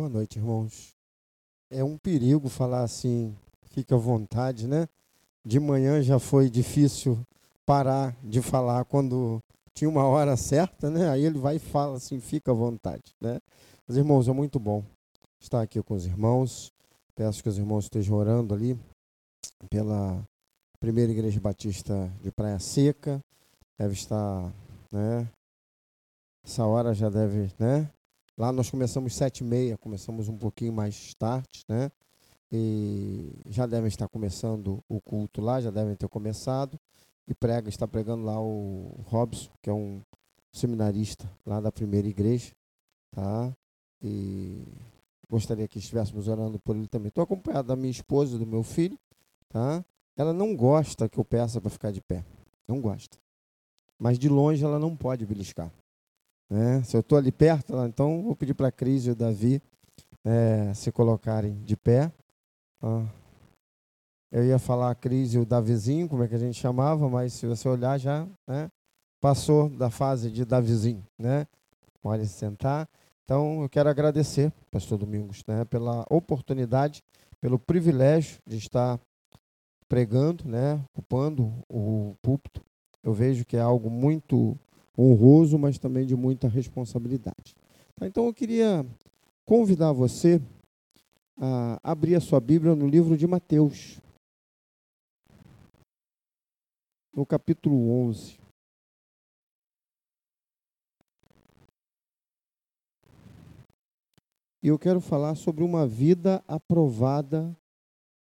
[0.00, 0.94] Boa noite, irmãos.
[1.70, 3.36] É um perigo falar assim,
[3.66, 4.88] fica à vontade, né?
[5.44, 7.20] De manhã já foi difícil
[7.66, 9.42] parar de falar quando
[9.74, 11.10] tinha uma hora certa, né?
[11.10, 13.40] Aí ele vai e fala assim, fica à vontade, né?
[13.86, 14.82] Mas, irmãos, é muito bom
[15.38, 16.72] estar aqui com os irmãos.
[17.14, 18.80] Peço que os irmãos estejam orando ali
[19.68, 20.26] pela
[20.80, 23.20] primeira igreja batista de Praia Seca.
[23.78, 24.50] Deve estar,
[24.90, 25.28] né?
[26.42, 27.92] Essa hora já deve, né?
[28.40, 31.92] Lá nós começamos sete e meia, começamos um pouquinho mais tarde, né?
[32.50, 36.80] E já devem estar começando o culto lá, já devem ter começado.
[37.28, 40.00] E prega, está pregando lá o Robson, que é um
[40.50, 42.50] seminarista lá da primeira igreja,
[43.10, 43.54] tá?
[44.02, 44.64] E
[45.28, 47.08] gostaria que estivéssemos orando por ele também.
[47.08, 48.98] Estou acompanhado da minha esposa e do meu filho,
[49.50, 49.84] tá?
[50.16, 52.24] Ela não gosta que eu peça para ficar de pé,
[52.66, 53.18] não gosta.
[53.98, 55.70] Mas de longe ela não pode beliscar.
[56.50, 56.82] Né?
[56.82, 59.62] Se eu estou ali perto, então vou pedir para a Cris e o Davi
[60.24, 62.12] é, se colocarem de pé.
[64.32, 67.32] Eu ia falar a Cris e o Davizinho, como é que a gente chamava, mas
[67.32, 68.68] se você olhar já né,
[69.20, 71.04] passou da fase de Davizinho.
[71.18, 71.46] Né?
[72.02, 72.88] Pode se sentar.
[73.24, 77.00] Então eu quero agradecer, Pastor Domingos, né, pela oportunidade,
[77.40, 78.98] pelo privilégio de estar
[79.88, 82.60] pregando, né, ocupando o púlpito.
[83.04, 84.58] Eu vejo que é algo muito
[84.96, 87.54] honroso, mas também de muita responsabilidade.
[87.96, 88.86] Tá, então eu queria
[89.44, 90.40] convidar você
[91.36, 94.00] a abrir a sua Bíblia no livro de Mateus,
[97.14, 98.38] no capítulo 11.
[104.62, 107.56] E eu quero falar sobre uma vida aprovada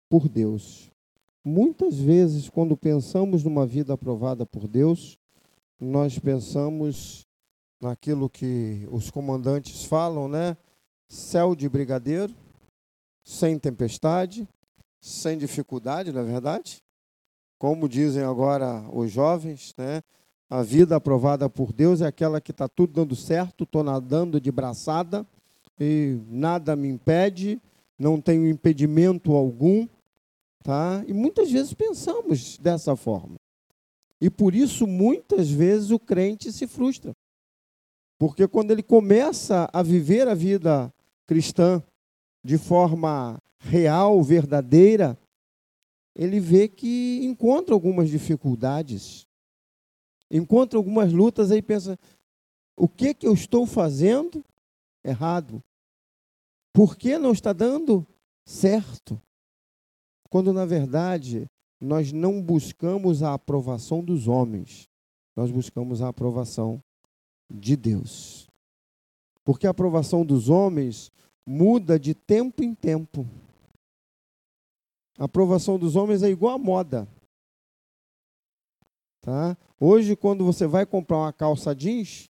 [0.10, 0.92] por Deus.
[1.44, 5.18] Muitas vezes, quando pensamos numa vida aprovada por Deus,
[5.80, 7.26] nós pensamos
[7.82, 10.58] naquilo que os comandantes falam, né?
[11.08, 12.34] Céu de brigadeiro,
[13.24, 14.48] sem tempestade,
[15.00, 16.82] sem dificuldade, não é verdade?
[17.60, 20.02] Como dizem agora os jovens, né?
[20.50, 24.52] A vida aprovada por Deus é aquela que está tudo dando certo, estou nadando de
[24.52, 25.26] braçada
[25.80, 27.60] e nada me impede,
[27.98, 29.88] não tenho impedimento algum,
[30.64, 31.04] tá?
[31.08, 33.36] E muitas vezes pensamos dessa forma.
[34.22, 37.14] E por isso, muitas vezes, o crente se frustra.
[38.18, 40.94] Porque quando ele começa a viver a vida
[41.28, 41.84] cristã
[42.44, 45.18] de forma real, verdadeira,
[46.16, 49.28] ele vê que encontra algumas dificuldades,
[50.32, 52.00] encontra algumas lutas, aí pensa:
[52.78, 54.44] o que, que eu estou fazendo
[55.04, 55.62] errado?
[56.74, 58.08] Por que não está dando
[58.46, 59.22] certo?
[60.30, 61.48] Quando na verdade
[61.80, 64.90] nós não buscamos a aprovação dos homens,
[65.36, 66.82] nós buscamos a aprovação
[67.50, 68.48] de Deus.
[69.44, 71.12] Porque a aprovação dos homens
[71.46, 73.28] muda de tempo em tempo.
[75.18, 77.08] A aprovação dos homens é igual à moda.
[79.22, 79.58] Tá?
[79.80, 82.30] Hoje, quando você vai comprar uma calça jeans,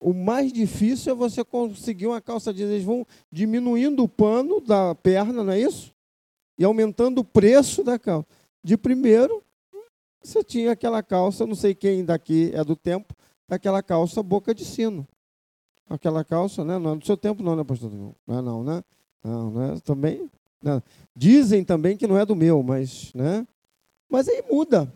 [0.00, 2.70] o mais difícil é você conseguir uma calça jeans.
[2.70, 5.93] Eles vão diminuindo o pano da perna, não é isso?
[6.58, 8.26] E aumentando o preço da calça.
[8.62, 9.42] De primeiro,
[10.22, 13.14] você tinha aquela calça, não sei quem daqui é do tempo,
[13.48, 15.06] aquela calça boca de sino.
[15.88, 16.78] Aquela calça, né?
[16.78, 17.92] Não é do seu tempo, não, né, pastor?
[17.92, 18.82] Não é não, né?
[19.22, 20.30] Não, é também.
[20.62, 20.82] Não.
[21.14, 23.46] Dizem também que não é do meu, mas, né?
[24.08, 24.90] Mas aí muda.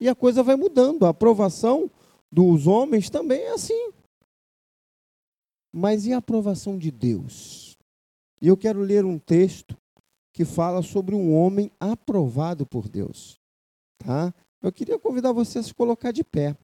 [0.00, 1.04] E a coisa vai mudando.
[1.04, 1.90] A aprovação
[2.30, 3.90] dos homens também é assim.
[5.72, 7.76] Mas e a aprovação de Deus?
[8.40, 9.76] E eu quero ler um texto
[10.38, 13.40] que fala sobre um homem aprovado por Deus.
[13.98, 14.32] Tá?
[14.62, 16.56] Eu queria convidar você a se colocar de pé.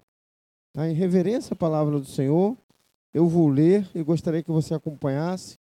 [0.72, 0.88] Tá?
[0.88, 2.56] Em reverência à palavra do Senhor,
[3.12, 5.58] eu vou ler e gostaria que você acompanhasse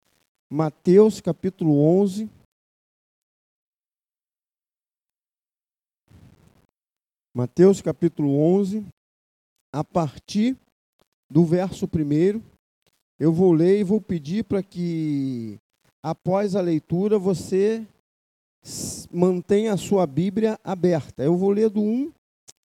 [0.51, 2.29] Mateus capítulo 11.
[7.33, 8.85] Mateus capítulo 11,
[9.73, 10.59] a partir
[11.31, 12.43] do verso 1,
[13.21, 15.61] eu vou ler e vou pedir para que,
[16.03, 17.87] após a leitura, você
[19.13, 21.23] mantenha a sua Bíblia aberta.
[21.23, 22.13] Eu vou ler do 1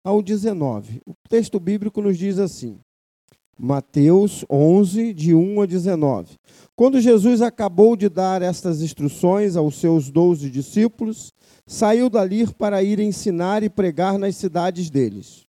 [0.04, 1.00] ao 19.
[1.06, 2.78] O texto bíblico nos diz assim:
[3.58, 6.34] Mateus 11, de 1 a 19.
[6.76, 11.32] Quando Jesus acabou de dar estas instruções aos seus doze discípulos,
[11.66, 15.44] saiu dali para ir ensinar e pregar nas cidades deles.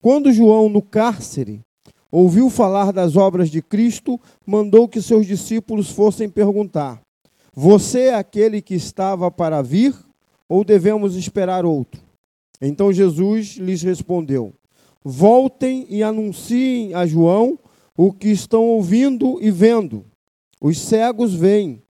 [0.00, 1.60] Quando João, no cárcere,
[2.10, 7.00] ouviu falar das obras de Cristo, mandou que seus discípulos fossem perguntar:
[7.54, 9.94] você é aquele que estava para vir
[10.48, 12.00] ou devemos esperar outro?
[12.60, 14.54] Então Jesus lhes respondeu:
[15.04, 17.58] Voltem e anunciem a João
[17.96, 20.06] o que estão ouvindo e vendo.
[20.60, 21.82] os cegos veem,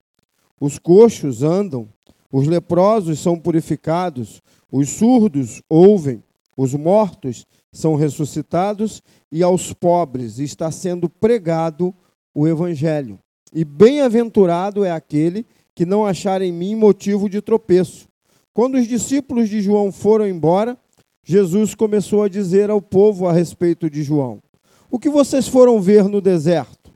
[0.61, 1.89] os coxos andam,
[2.33, 6.25] os leprosos são purificados, os surdos ouvem,
[6.57, 11.95] os mortos são ressuscitados e aos pobres está sendo pregado
[12.35, 13.19] o evangelho.
[13.55, 18.09] E bem-aventurado é aquele que não achar em mim motivo de tropeço.
[18.55, 20.79] Quando os discípulos de João foram embora,
[21.23, 24.43] Jesus começou a dizer ao povo a respeito de João:
[24.91, 26.93] O que vocês foram ver no deserto?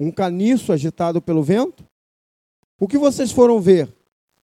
[0.00, 1.84] Um caniço agitado pelo vento?
[2.80, 3.92] O que vocês foram ver?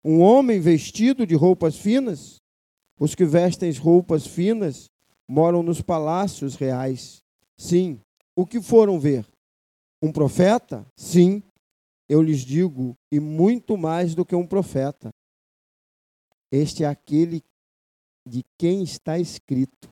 [0.05, 2.43] Um homem vestido de roupas finas?
[3.01, 4.91] Os que vestem roupas finas
[5.27, 7.23] moram nos palácios reais.
[7.57, 7.99] Sim.
[8.37, 9.25] O que foram ver?
[10.03, 10.85] Um profeta?
[10.95, 11.43] Sim
[12.09, 15.11] eu lhes digo, e muito mais do que um profeta.
[16.51, 17.43] Este é aquele
[18.27, 19.91] de quem está escrito: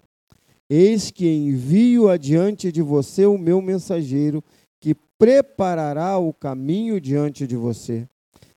[0.68, 4.42] Eis que envio adiante de você o meu mensageiro,
[4.80, 8.08] que preparará o caminho diante de você.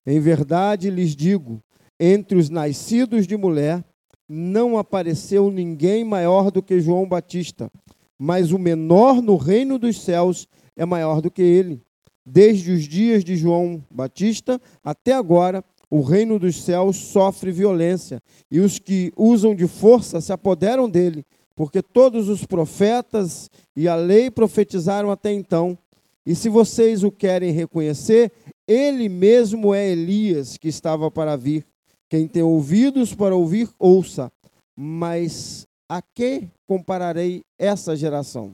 [0.06, 1.62] Em verdade lhes digo:
[1.98, 3.84] entre os nascidos de mulher,
[4.28, 7.70] não apareceu ninguém maior do que João Batista,
[8.18, 11.85] mas o menor no reino dos céus é maior do que ele.
[12.28, 18.20] Desde os dias de João Batista até agora, o reino dos céus sofre violência,
[18.50, 21.24] e os que usam de força se apoderam dele,
[21.54, 25.78] porque todos os profetas e a lei profetizaram até então.
[26.26, 28.32] E se vocês o querem reconhecer,
[28.66, 31.64] ele mesmo é Elias que estava para vir.
[32.08, 34.32] Quem tem ouvidos para ouvir, ouça.
[34.74, 38.52] Mas a que compararei essa geração?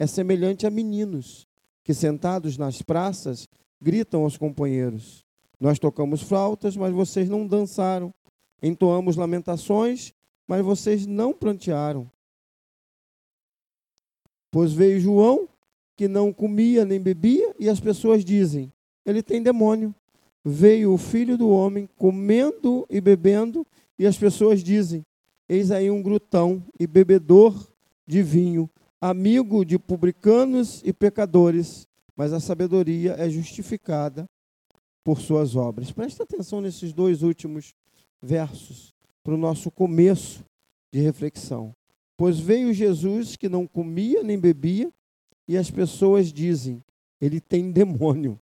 [0.00, 1.46] É semelhante a meninos
[1.84, 3.46] que sentados nas praças
[3.80, 5.24] gritam aos companheiros:
[5.60, 8.12] Nós tocamos flautas, mas vocês não dançaram.
[8.62, 10.14] Entoamos lamentações,
[10.48, 12.10] mas vocês não plantearam.
[14.50, 15.48] Pois veio João,
[15.94, 18.72] que não comia nem bebia, e as pessoas dizem:
[19.04, 19.94] Ele tem demônio.
[20.42, 23.66] Veio o filho do homem comendo e bebendo,
[23.98, 25.04] e as pessoas dizem:
[25.48, 27.68] Eis aí um glutão e bebedor
[28.06, 28.70] de vinho,
[29.06, 31.86] amigo de publicanos e pecadores,
[32.16, 34.24] mas a sabedoria é justificada
[35.04, 35.92] por suas obras.
[35.92, 37.74] Preste atenção nesses dois últimos
[38.22, 40.42] versos, para o nosso começo
[40.90, 41.74] de reflexão.
[42.16, 44.90] Pois veio Jesus que não comia nem bebia,
[45.46, 46.82] e as pessoas dizem:
[47.20, 48.40] ele tem demônio.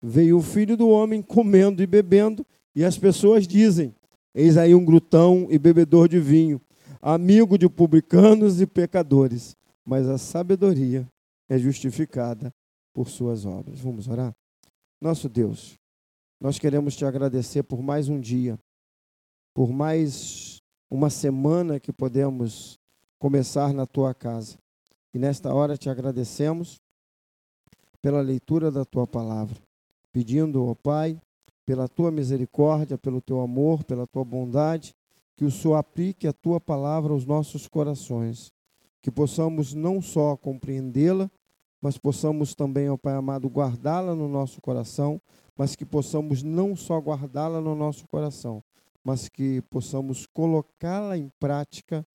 [0.00, 3.94] Veio o filho do homem comendo e bebendo, e as pessoas dizem:
[4.34, 6.58] eis aí um glutão e bebedor de vinho,
[7.02, 9.58] amigo de publicanos e pecadores
[9.88, 11.08] mas a sabedoria
[11.48, 12.52] é justificada
[12.92, 13.80] por suas obras.
[13.80, 14.34] Vamos orar?
[15.00, 15.78] Nosso Deus,
[16.38, 18.58] nós queremos te agradecer por mais um dia,
[19.54, 20.58] por mais
[20.90, 22.78] uma semana que podemos
[23.18, 24.58] começar na tua casa.
[25.14, 26.76] E nesta hora te agradecemos
[28.02, 29.56] pela leitura da tua palavra,
[30.12, 31.18] pedindo, ó Pai,
[31.64, 34.94] pela tua misericórdia, pelo teu amor, pela tua bondade,
[35.34, 38.52] que o Senhor aplique a tua palavra aos nossos corações
[39.02, 41.30] que possamos não só compreendê-la,
[41.80, 45.20] mas possamos também, ó Pai amado, guardá-la no nosso coração,
[45.56, 48.62] mas que possamos não só guardá-la no nosso coração,
[49.04, 52.06] mas que possamos colocá-la em prática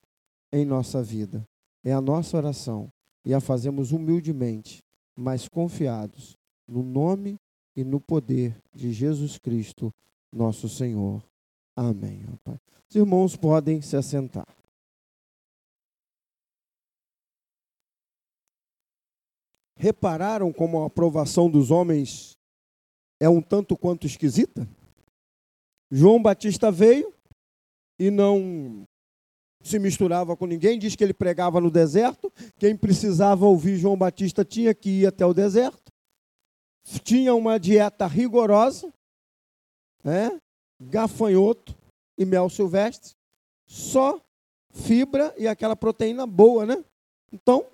[0.51, 1.47] em nossa vida.
[1.83, 2.89] É a nossa oração
[3.25, 4.83] e a fazemos humildemente,
[5.15, 6.37] mas confiados
[6.67, 7.37] no nome
[7.75, 9.91] e no poder de Jesus Cristo,
[10.31, 11.23] nosso Senhor.
[11.75, 12.25] Amém.
[12.31, 12.59] Ó Pai.
[12.89, 14.47] Os irmãos podem se assentar.
[19.83, 22.37] Repararam como a aprovação dos homens
[23.19, 24.65] é um tanto quanto esquisita?
[25.91, 27.13] João Batista veio
[27.99, 28.85] e não
[29.61, 32.31] se misturava com ninguém, diz que ele pregava no deserto.
[32.57, 35.91] Quem precisava ouvir João Batista tinha que ir até o deserto.
[37.03, 38.89] Tinha uma dieta rigorosa,
[40.01, 40.39] né?
[40.81, 41.75] gafanhoto
[42.17, 43.11] e mel silvestre,
[43.67, 44.17] só
[44.71, 46.85] fibra e aquela proteína boa, né?
[47.33, 47.67] Então,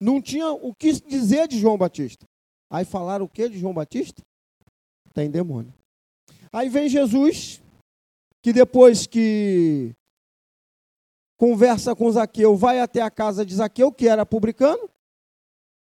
[0.00, 2.26] não tinha o que dizer de João Batista.
[2.70, 4.22] Aí falaram o que de João Batista?
[5.14, 5.72] Tem demônio.
[6.52, 7.62] Aí vem Jesus,
[8.42, 9.94] que depois que
[11.36, 14.88] conversa com Zaqueu, vai até a casa de Zaqueu, que era publicano,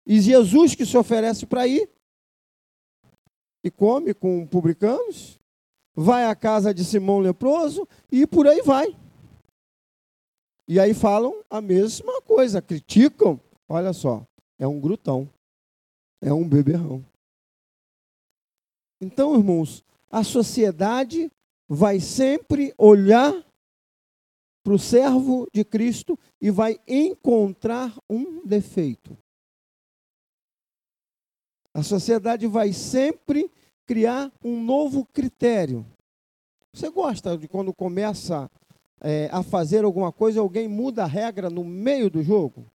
[0.06, 1.88] e Jesus que se oferece para ir,
[3.64, 5.38] e come com publicanos,
[5.94, 8.96] vai à casa de Simão leproso, e por aí vai.
[10.66, 13.40] E aí falam a mesma coisa, criticam
[13.74, 14.22] Olha só,
[14.58, 15.26] é um grutão,
[16.20, 17.02] é um beberrão.
[19.00, 21.32] Então, irmãos, a sociedade
[21.66, 23.32] vai sempre olhar
[24.62, 29.16] para o servo de Cristo e vai encontrar um defeito.
[31.72, 33.50] A sociedade vai sempre
[33.86, 35.86] criar um novo critério.
[36.74, 38.50] Você gosta de quando começa
[39.00, 42.70] é, a fazer alguma coisa, alguém muda a regra no meio do jogo?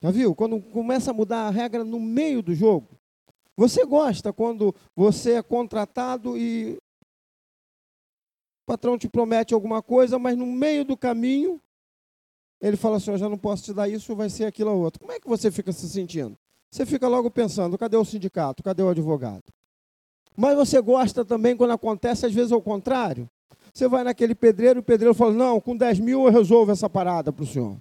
[0.00, 0.34] Já viu?
[0.34, 2.88] Quando começa a mudar a regra no meio do jogo.
[3.56, 10.46] Você gosta quando você é contratado e o patrão te promete alguma coisa, mas no
[10.46, 11.60] meio do caminho
[12.60, 15.00] ele fala assim: Eu já não posso te dar isso, vai ser aquilo ou outro.
[15.00, 16.36] Como é que você fica se sentindo?
[16.70, 18.62] Você fica logo pensando: cadê o sindicato?
[18.62, 19.42] Cadê o advogado?
[20.36, 23.28] Mas você gosta também quando acontece, às vezes, ao contrário.
[23.74, 26.88] Você vai naquele pedreiro e o pedreiro fala: Não, com 10 mil eu resolvo essa
[26.88, 27.76] parada para o senhor.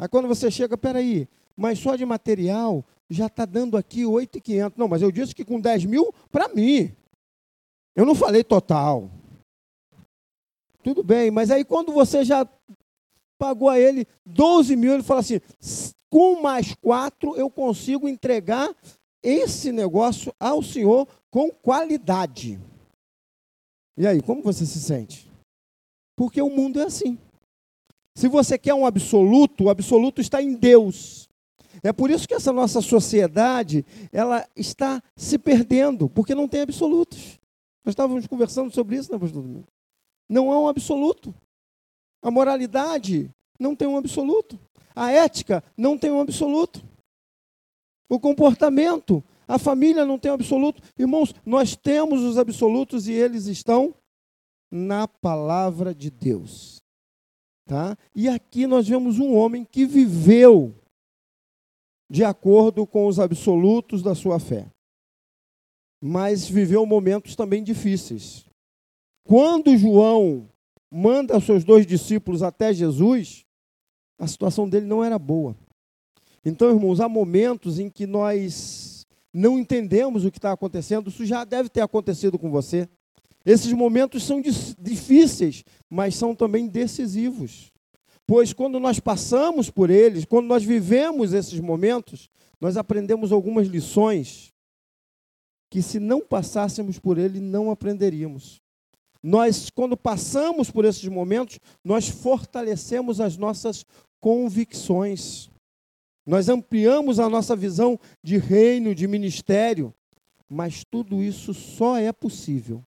[0.00, 4.78] Aí quando você chega, peraí, mas só de material já está dando aqui 8,500.
[4.78, 6.90] Não, mas eu disse que com 10 mil para mim.
[7.94, 9.10] Eu não falei total.
[10.82, 12.48] Tudo bem, mas aí quando você já
[13.38, 15.38] pagou a ele 12 mil, ele fala assim:
[16.08, 18.74] com mais quatro eu consigo entregar
[19.22, 22.58] esse negócio ao Senhor com qualidade.
[23.98, 25.30] E aí, como você se sente?
[26.16, 27.18] Porque o mundo é assim.
[28.14, 31.28] Se você quer um absoluto, o absoluto está em Deus.
[31.82, 37.38] É por isso que essa nossa sociedade, ela está se perdendo, porque não tem absolutos.
[37.84, 39.66] Nós estávamos conversando sobre isso, né, pastor Domingo?
[40.28, 41.34] Não é um absoluto.
[42.22, 44.58] A moralidade não tem um absoluto.
[44.94, 46.84] A ética não tem um absoluto.
[48.08, 50.82] O comportamento, a família não tem um absoluto.
[50.98, 53.94] Irmãos, nós temos os absolutos e eles estão
[54.70, 56.79] na palavra de Deus.
[57.70, 57.96] Tá?
[58.12, 60.74] E aqui nós vemos um homem que viveu
[62.10, 64.66] de acordo com os absolutos da sua fé.
[66.02, 68.44] Mas viveu momentos também difíceis.
[69.22, 70.48] Quando João
[70.90, 73.44] manda seus dois discípulos até Jesus,
[74.18, 75.56] a situação dele não era boa.
[76.44, 81.44] Então, irmãos, há momentos em que nós não entendemos o que está acontecendo, isso já
[81.44, 82.88] deve ter acontecido com você.
[83.44, 84.42] Esses momentos são
[84.78, 87.72] difíceis, mas são também decisivos.
[88.26, 92.28] Pois quando nós passamos por eles, quando nós vivemos esses momentos,
[92.60, 94.52] nós aprendemos algumas lições
[95.70, 98.60] que, se não passássemos por ele, não aprenderíamos.
[99.22, 103.84] Nós, quando passamos por esses momentos, nós fortalecemos as nossas
[104.20, 105.50] convicções.
[106.26, 109.94] Nós ampliamos a nossa visão de reino, de ministério,
[110.48, 112.84] mas tudo isso só é possível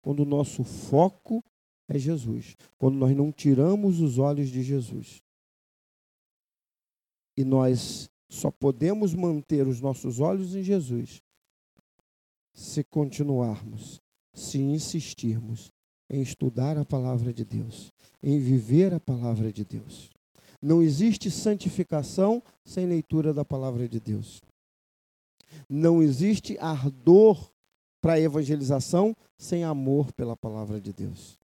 [0.00, 1.42] quando o nosso foco
[1.88, 5.22] é Jesus, quando nós não tiramos os olhos de Jesus.
[7.36, 11.22] E nós só podemos manter os nossos olhos em Jesus
[12.52, 14.00] se continuarmos,
[14.34, 15.70] se insistirmos
[16.10, 20.10] em estudar a palavra de Deus, em viver a palavra de Deus.
[20.60, 24.42] Não existe santificação sem leitura da palavra de Deus.
[25.68, 27.50] Não existe ardor
[28.00, 31.38] para a evangelização sem amor pela palavra de Deus.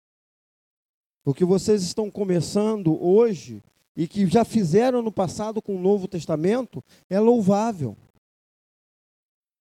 [1.23, 3.61] O que vocês estão começando hoje
[3.95, 7.95] e que já fizeram no passado com o Novo Testamento é louvável.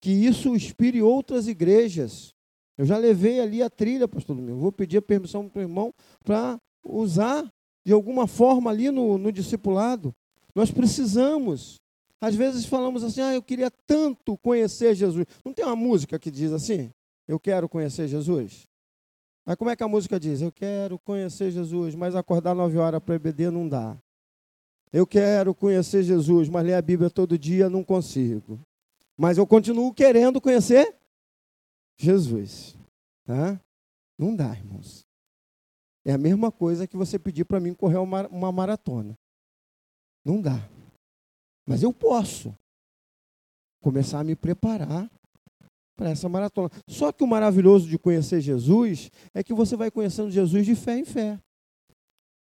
[0.00, 2.34] Que isso inspire outras igrejas.
[2.78, 4.60] Eu já levei ali a trilha, pastor Domingo.
[4.60, 5.92] Vou pedir a permissão para o irmão
[6.24, 7.46] para usar
[7.84, 10.14] de alguma forma ali no, no discipulado.
[10.54, 11.79] Nós precisamos.
[12.20, 15.26] Às vezes falamos assim, ah, eu queria tanto conhecer Jesus.
[15.44, 16.92] Não tem uma música que diz assim?
[17.26, 18.68] Eu quero conhecer Jesus?
[19.46, 20.42] Mas como é que a música diz?
[20.42, 23.96] Eu quero conhecer Jesus, mas acordar nove horas para beber não dá.
[24.92, 28.60] Eu quero conhecer Jesus, mas ler a Bíblia todo dia não consigo.
[29.16, 30.94] Mas eu continuo querendo conhecer
[31.96, 32.76] Jesus.
[33.24, 33.58] Tá?
[34.18, 35.06] Não dá, irmãos.
[36.04, 39.16] É a mesma coisa que você pedir para mim correr uma, uma maratona.
[40.24, 40.68] Não dá.
[41.70, 42.52] Mas eu posso
[43.80, 45.08] começar a me preparar
[45.96, 46.68] para essa maratona.
[46.88, 50.98] Só que o maravilhoso de conhecer Jesus é que você vai conhecendo Jesus de fé
[50.98, 51.38] em fé.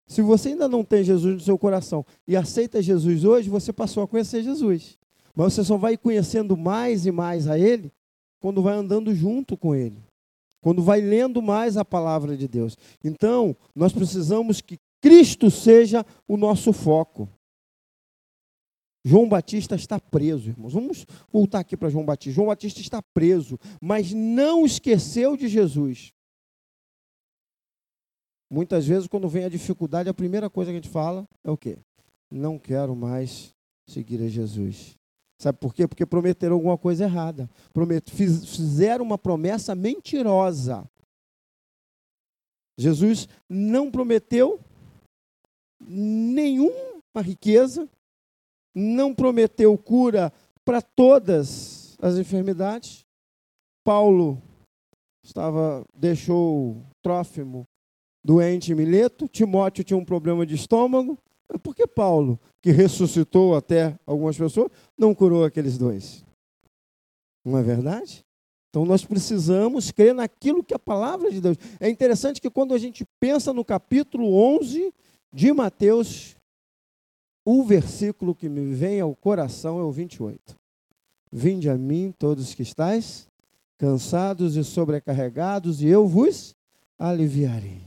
[0.06, 4.02] Se você ainda não tem Jesus no seu coração e aceita Jesus hoje, você passou
[4.02, 4.96] a conhecer Jesus.
[5.34, 7.92] Mas você só vai conhecendo mais e mais a Ele
[8.40, 10.02] quando vai andando junto com Ele
[10.60, 12.76] quando vai lendo mais a palavra de Deus.
[13.04, 17.28] Então, nós precisamos que Cristo seja o nosso foco.
[19.08, 20.74] João Batista está preso, irmãos.
[20.74, 22.34] Vamos voltar aqui para João Batista.
[22.34, 26.12] João Batista está preso, mas não esqueceu de Jesus.
[28.50, 31.56] Muitas vezes, quando vem a dificuldade, a primeira coisa que a gente fala é o
[31.56, 31.78] quê?
[32.30, 33.54] Não quero mais
[33.88, 34.94] seguir a Jesus.
[35.40, 35.88] Sabe por quê?
[35.88, 37.48] Porque prometeram alguma coisa errada.
[38.04, 40.86] Fizeram uma promessa mentirosa.
[42.78, 44.60] Jesus não prometeu
[45.80, 47.88] nenhuma riqueza,
[48.78, 50.32] não prometeu cura
[50.64, 53.04] para todas as enfermidades.
[53.84, 54.40] Paulo
[55.22, 57.66] estava deixou Trófimo
[58.24, 61.18] doente em Mileto, Timóteo tinha um problema de estômago.
[61.62, 66.24] Por que Paulo, que ressuscitou até algumas pessoas, não curou aqueles dois?
[67.44, 68.24] Não é verdade?
[68.68, 71.56] Então nós precisamos crer naquilo que a palavra de Deus.
[71.80, 74.92] É interessante que quando a gente pensa no capítulo 11
[75.32, 76.36] de Mateus,
[77.50, 80.54] o versículo que me vem ao coração é o 28.
[81.32, 83.26] Vinde a mim todos que estáis
[83.78, 86.54] cansados e sobrecarregados, e eu vos
[86.98, 87.80] aliviarei.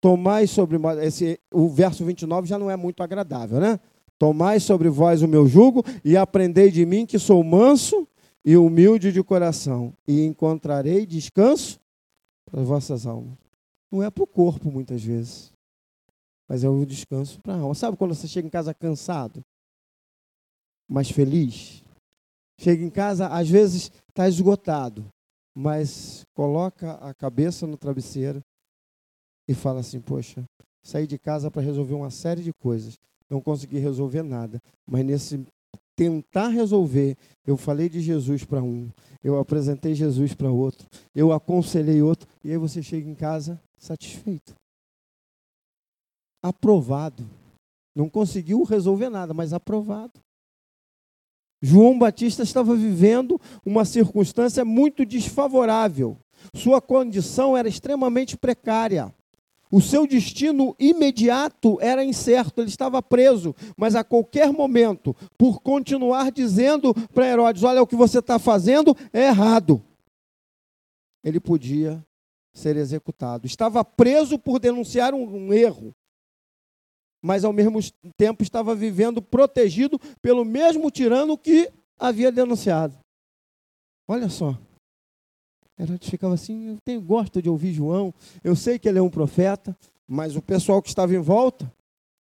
[0.00, 3.80] Tomai sobre esse o verso 29 já não é muito agradável, né?
[4.16, 8.06] Tomai sobre vós o meu jugo e aprendei de mim que sou manso
[8.44, 11.80] e humilde de coração, e encontrarei descanso
[12.48, 13.38] para as vossas almas.
[13.90, 15.53] Não é para o corpo, muitas vezes,
[16.48, 17.74] mas é o descanso para a alma.
[17.74, 19.42] Sabe quando você chega em casa cansado,
[20.88, 21.82] mas feliz?
[22.58, 25.06] Chega em casa, às vezes está esgotado,
[25.54, 28.40] mas coloca a cabeça no travesseiro
[29.48, 30.44] e fala assim: Poxa,
[30.82, 32.98] saí de casa para resolver uma série de coisas,
[33.28, 35.44] não consegui resolver nada, mas nesse
[35.96, 38.90] tentar resolver, eu falei de Jesus para um,
[39.22, 44.54] eu apresentei Jesus para outro, eu aconselhei outro, e aí você chega em casa satisfeito,
[46.44, 47.26] aprovado.
[47.96, 50.20] Não conseguiu resolver nada, mas aprovado.
[51.62, 56.18] João Batista estava vivendo uma circunstância muito desfavorável.
[56.54, 59.14] Sua condição era extremamente precária.
[59.70, 66.30] O seu destino imediato era incerto, ele estava preso, mas a qualquer momento, por continuar
[66.30, 69.82] dizendo para Herodes: Olha, o que você está fazendo é errado,
[71.24, 72.04] ele podia
[72.52, 73.46] ser executado.
[73.46, 75.92] Estava preso por denunciar um, um erro,
[77.24, 77.80] mas ao mesmo
[78.18, 82.98] tempo estava vivendo protegido pelo mesmo tirano que havia denunciado.
[84.06, 84.58] Olha só.
[85.80, 88.12] Herodes ficava assim, eu tenho, gosto de ouvir João,
[88.44, 89.74] eu sei que ele é um profeta,
[90.06, 91.72] mas o pessoal que estava em volta,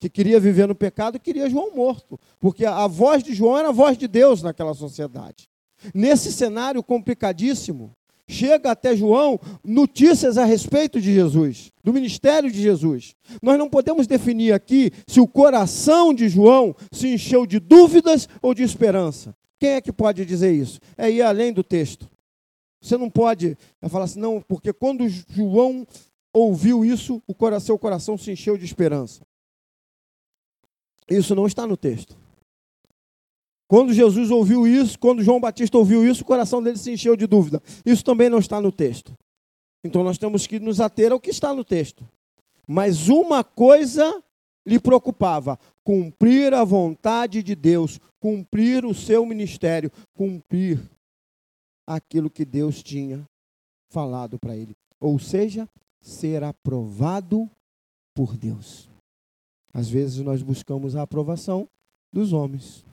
[0.00, 3.70] que queria viver no pecado, queria João morto, porque a, a voz de João era
[3.70, 5.48] a voz de Deus naquela sociedade.
[5.92, 7.90] Nesse cenário complicadíssimo,
[8.28, 13.14] chega até João notícias a respeito de Jesus, do ministério de Jesus.
[13.42, 18.54] Nós não podemos definir aqui se o coração de João se encheu de dúvidas ou
[18.54, 19.37] de esperança.
[19.58, 20.80] Quem é que pode dizer isso?
[20.96, 22.08] É ir além do texto.
[22.80, 23.56] Você não pode
[23.88, 25.87] falar assim, não, porque quando João
[26.32, 29.22] ouviu isso, o coração, seu coração se encheu de esperança.
[31.08, 32.23] Isso não está no texto.
[33.66, 37.27] Quando Jesus ouviu isso, quando João Batista ouviu isso, o coração dele se encheu de
[37.27, 37.62] dúvida.
[37.85, 39.16] Isso também não está no texto.
[39.83, 42.07] Então nós temos que nos ater ao que está no texto.
[42.66, 44.22] Mas uma coisa
[44.66, 50.81] lhe preocupava: cumprir a vontade de Deus, cumprir o seu ministério, cumprir
[51.87, 53.27] aquilo que Deus tinha
[53.90, 54.74] falado para ele.
[55.00, 55.68] Ou seja,
[56.00, 57.50] ser aprovado
[58.14, 58.88] por Deus.
[59.72, 61.68] Às vezes nós buscamos a aprovação
[62.12, 62.85] dos homens.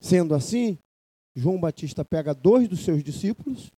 [0.00, 0.78] Sendo assim,
[1.34, 3.70] João Batista pega dois dos seus discípulos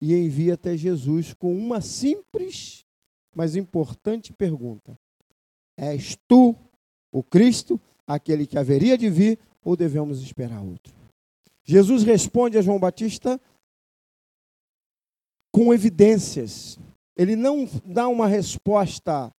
[0.00, 2.84] e envia até Jesus com uma simples,
[3.34, 4.98] mas importante pergunta:
[5.76, 6.56] És tu
[7.12, 10.94] o Cristo, aquele que haveria de vir, ou devemos esperar outro?
[11.64, 13.38] Jesus responde a João Batista
[15.52, 16.78] com evidências.
[17.14, 19.30] Ele não dá uma resposta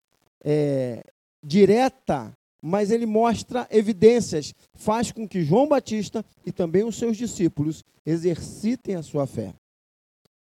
[0.43, 1.03] é,
[1.43, 4.53] direta, mas ele mostra evidências.
[4.73, 9.53] Faz com que João Batista e também os seus discípulos exercitem a sua fé.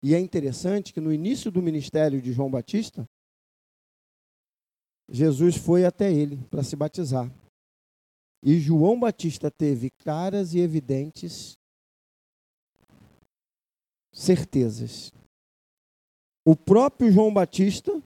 [0.02, 3.08] E é interessante que no início do ministério de João Batista,
[5.08, 7.30] Jesus foi até ele para se batizar.
[8.42, 11.56] E João Batista teve claras e evidentes
[14.12, 15.12] certezas.
[16.44, 18.00] O próprio João Batista,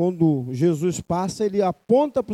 [0.00, 2.24] quando Jesus passa, ele aponta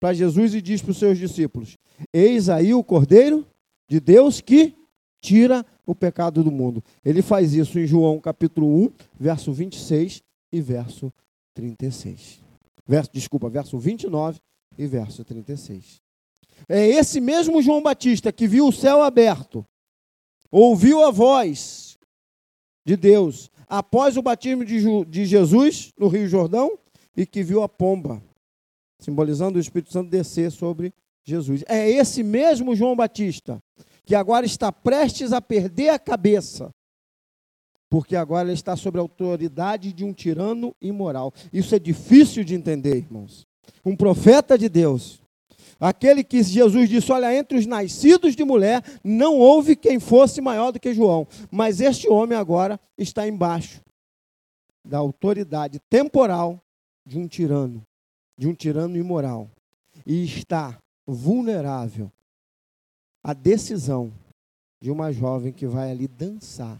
[0.00, 1.78] para Jesus e diz para os seus discípulos:
[2.12, 3.46] Eis aí o Cordeiro
[3.88, 4.74] de Deus que
[5.22, 6.82] tira o pecado do mundo.
[7.04, 11.12] Ele faz isso em João capítulo 1, verso 26 e verso
[11.54, 12.40] 36.
[12.84, 14.40] Verso, desculpa, verso 29
[14.76, 16.00] e verso 36.
[16.68, 19.64] É esse mesmo João Batista que viu o céu aberto
[20.50, 21.96] ouviu a voz
[22.84, 26.76] de Deus após o batismo de, Jesus no Rio Jordão
[27.16, 28.20] e que viu a pomba,
[28.98, 30.92] simbolizando o Espírito Santo descer sobre
[31.24, 31.62] Jesus.
[31.68, 33.62] É esse mesmo João Batista
[34.04, 36.70] que agora está prestes a perder a cabeça,
[37.88, 41.32] porque agora ele está sob a autoridade de um tirano imoral.
[41.52, 43.46] Isso é difícil de entender, irmãos.
[43.84, 45.22] Um profeta de Deus
[45.80, 50.70] Aquele que Jesus disse: Olha, entre os nascidos de mulher, não houve quem fosse maior
[50.70, 51.26] do que João.
[51.50, 53.82] Mas este homem agora está embaixo
[54.84, 56.62] da autoridade temporal
[57.06, 57.82] de um tirano,
[58.36, 59.50] de um tirano imoral.
[60.04, 62.12] E está vulnerável
[63.22, 64.12] à decisão
[64.80, 66.78] de uma jovem que vai ali dançar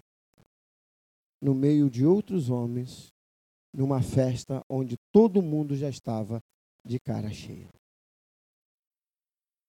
[1.40, 3.12] no meio de outros homens,
[3.72, 6.42] numa festa onde todo mundo já estava
[6.84, 7.79] de cara cheia.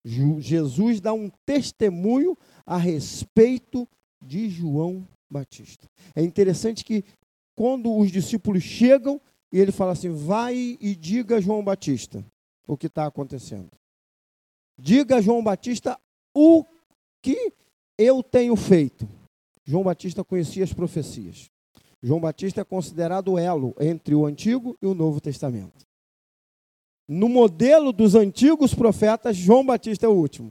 [0.03, 3.87] Jesus dá um testemunho a respeito
[4.21, 5.87] de João Batista.
[6.15, 7.03] É interessante que
[7.55, 12.25] quando os discípulos chegam ele fala assim: vai e diga a João Batista
[12.67, 13.69] o que está acontecendo.
[14.79, 15.99] Diga a João Batista
[16.33, 16.63] o
[17.21, 17.53] que
[17.97, 19.07] eu tenho feito.
[19.63, 21.49] João Batista conhecia as profecias.
[22.01, 25.85] João Batista é considerado o elo entre o Antigo e o Novo Testamento.
[27.13, 30.49] No modelo dos antigos profetas, João Batista é o último.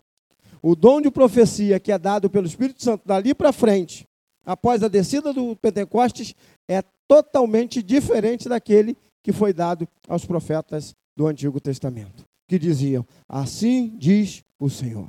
[0.61, 4.07] O dom de profecia que é dado pelo Espírito Santo dali para frente,
[4.45, 6.35] após a descida do Pentecostes,
[6.69, 13.97] é totalmente diferente daquele que foi dado aos profetas do Antigo Testamento, que diziam: Assim
[13.97, 15.09] diz o Senhor.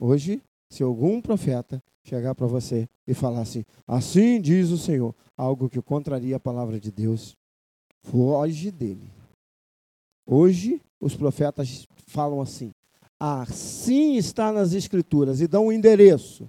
[0.00, 5.68] Hoje, se algum profeta chegar para você e falar assim: Assim diz o Senhor, algo
[5.68, 7.36] que contraria a palavra de Deus,
[8.00, 9.21] foge dele.
[10.26, 12.72] Hoje, os profetas falam assim:
[13.18, 16.46] assim está nas Escrituras, e dão um endereço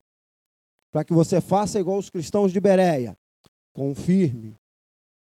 [0.91, 3.17] para que você faça igual os cristãos de Bereia.
[3.73, 4.55] Confirme,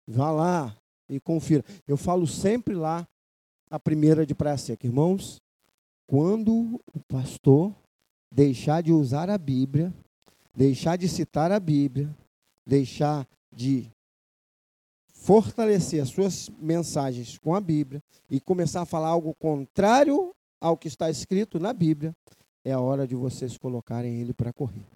[0.06, 0.76] vá lá
[1.08, 1.64] e confira.
[1.88, 3.08] Eu falo sempre lá,
[3.70, 5.40] a primeira de praia seca, irmãos,
[6.06, 7.74] quando o pastor
[8.32, 9.92] deixar de usar a Bíblia,
[10.54, 12.14] deixar de citar a Bíblia,
[12.66, 13.90] deixar de
[15.26, 20.86] fortalecer as suas mensagens com a Bíblia e começar a falar algo contrário ao que
[20.86, 22.14] está escrito na Bíblia,
[22.64, 24.86] é a hora de vocês colocarem ele para correr.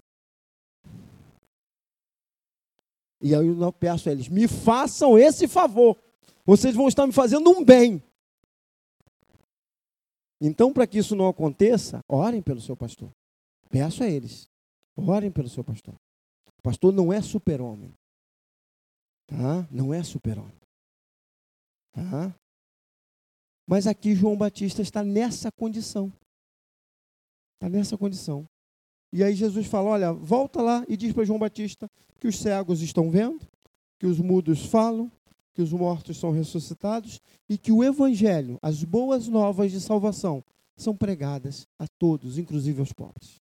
[3.20, 5.96] E aí eu peço a eles: me façam esse favor.
[6.46, 8.00] Vocês vão estar me fazendo um bem.
[10.40, 13.10] Então, para que isso não aconteça, orem pelo seu pastor.
[13.68, 14.48] Peço a eles:
[14.96, 15.94] orem pelo seu pastor.
[16.56, 17.92] O pastor não é super-homem.
[19.30, 19.66] Tá?
[19.70, 20.60] Não é super-homem.
[21.92, 22.34] Tá?
[23.66, 26.12] Mas aqui João Batista está nessa condição.
[27.54, 28.44] Está nessa condição.
[29.12, 31.88] E aí Jesus fala: olha, volta lá e diz para João Batista
[32.18, 33.40] que os cegos estão vendo,
[33.98, 35.10] que os mudos falam,
[35.54, 40.44] que os mortos são ressuscitados e que o evangelho, as boas novas de salvação,
[40.76, 43.40] são pregadas a todos, inclusive aos pobres.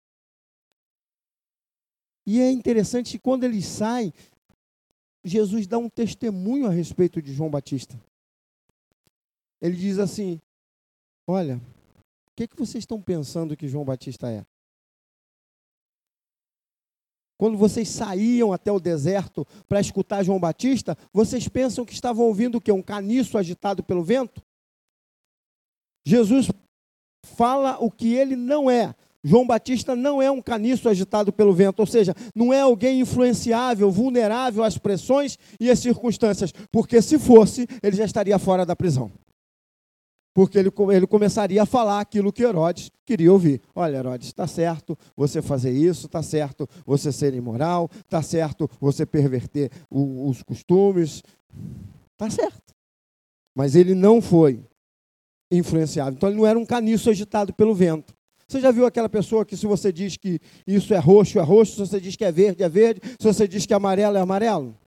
[2.26, 4.12] E é interessante que quando eles saem,
[5.26, 8.00] Jesus dá um testemunho a respeito de João Batista.
[9.60, 10.40] Ele diz assim:
[11.26, 14.46] Olha, o que, que vocês estão pensando que João Batista é?
[17.38, 22.56] Quando vocês saíam até o deserto para escutar João Batista, vocês pensam que estavam ouvindo
[22.56, 22.72] o quê?
[22.72, 24.40] Um caniço agitado pelo vento?
[26.06, 26.48] Jesus
[27.24, 28.94] fala o que ele não é.
[29.26, 33.90] João Batista não é um caniço agitado pelo vento, ou seja, não é alguém influenciável,
[33.90, 39.10] vulnerável às pressões e às circunstâncias, porque se fosse, ele já estaria fora da prisão.
[40.32, 43.60] Porque ele, ele começaria a falar aquilo que Herodes queria ouvir.
[43.74, 49.04] Olha, Herodes, está certo você fazer isso, está certo você ser imoral, está certo você
[49.04, 51.24] perverter o, os costumes,
[52.12, 52.74] está certo.
[53.56, 54.62] Mas ele não foi
[55.50, 56.14] influenciado.
[56.14, 58.15] Então ele não era um caniço agitado pelo vento.
[58.48, 61.72] Você já viu aquela pessoa que, se você diz que isso é roxo, é roxo,
[61.72, 64.20] se você diz que é verde, é verde, se você diz que é amarelo, é
[64.20, 64.78] amarelo?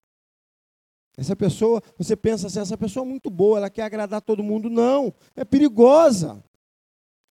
[1.18, 4.70] Essa pessoa, você pensa assim, essa pessoa é muito boa, ela quer agradar todo mundo.
[4.70, 6.42] Não, é perigosa.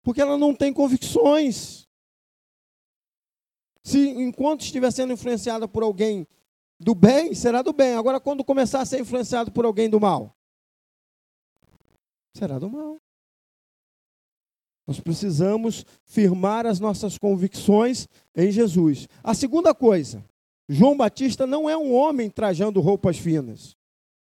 [0.03, 1.87] Porque ela não tem convicções.
[3.81, 6.27] Se enquanto estiver sendo influenciada por alguém
[6.77, 7.93] do bem, será do bem.
[7.93, 10.35] Agora, quando começar a ser influenciado por alguém do mal,
[12.35, 12.97] será do mal.
[14.87, 19.09] Nós precisamos firmar as nossas convicções em Jesus.
[19.21, 20.23] A segunda coisa,
[20.69, 23.75] João Batista não é um homem trajando roupas finas.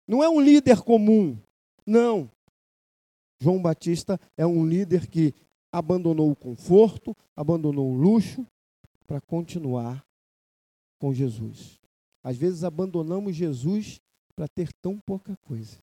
[0.07, 1.37] Não é um líder comum.
[1.85, 2.31] Não.
[3.41, 5.35] João Batista é um líder que
[5.73, 8.47] abandonou o conforto, abandonou o luxo
[9.09, 10.05] para continuar
[11.01, 11.81] com Jesus.
[12.23, 14.01] Às vezes abandonamos Jesus
[14.37, 15.77] para ter tão pouca coisa.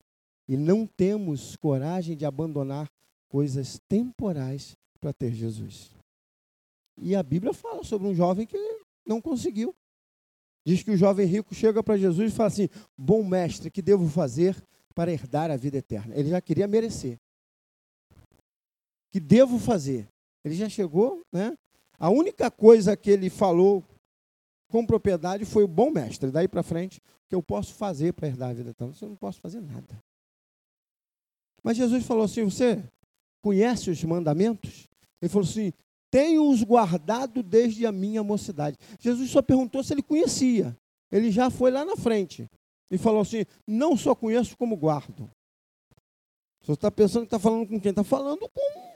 [0.48, 2.90] E não temos coragem de abandonar
[3.32, 5.90] coisas temporais para ter Jesus.
[7.00, 8.58] E a Bíblia fala sobre um jovem que
[9.06, 9.74] não conseguiu.
[10.66, 14.06] Diz que o jovem rico chega para Jesus e fala assim: Bom mestre, que devo
[14.06, 14.54] fazer
[14.94, 16.14] para herdar a vida eterna?
[16.14, 17.18] Ele já queria merecer.
[19.10, 20.06] que devo fazer.
[20.44, 21.56] Ele já chegou, né?
[21.98, 23.82] A única coisa que ele falou
[24.68, 26.30] com propriedade foi o bom mestre.
[26.30, 28.94] Daí para frente, o que eu posso fazer para herdar a vida eterna?
[29.00, 30.02] Eu não posso fazer nada.
[31.62, 32.84] Mas Jesus falou assim: Você
[33.42, 34.88] conhece os mandamentos?
[35.20, 35.72] Ele falou assim:
[36.10, 38.78] Tenho-os guardado desde a minha mocidade.
[38.98, 40.76] Jesus só perguntou se ele conhecia.
[41.10, 42.48] Ele já foi lá na frente
[42.90, 45.30] e falou assim: Não só conheço, como guardo.
[46.62, 47.90] Você está pensando que está falando com quem?
[47.90, 48.92] Está falando com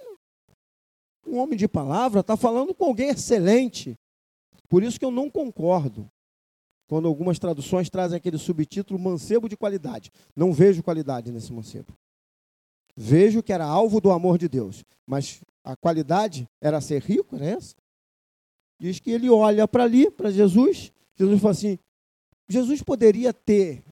[1.26, 3.98] um homem de palavra, está falando com alguém excelente.
[4.68, 6.08] Por isso que eu não concordo
[6.86, 10.12] quando algumas traduções trazem aquele subtítulo mancebo de qualidade.
[10.34, 11.92] Não vejo qualidade nesse mancebo.
[12.96, 17.74] Vejo que era alvo do amor de Deus, mas a qualidade era ser rico, essa?
[18.78, 21.78] Diz que ele olha para ali, para Jesus, Jesus fala assim:
[22.48, 23.82] Jesus poderia ter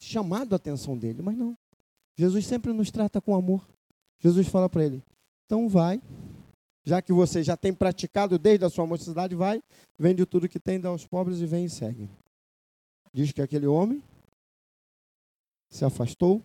[0.00, 1.56] chamado a atenção dele, mas não.
[2.16, 3.66] Jesus sempre nos trata com amor.
[4.20, 5.02] Jesus fala para ele:
[5.46, 6.00] então vai,
[6.84, 9.62] já que você já tem praticado desde a sua mocidade, vai,
[9.98, 12.08] vende tudo que tem, dá aos pobres e vem e segue.
[13.12, 14.02] Diz que aquele homem
[15.70, 16.42] se afastou,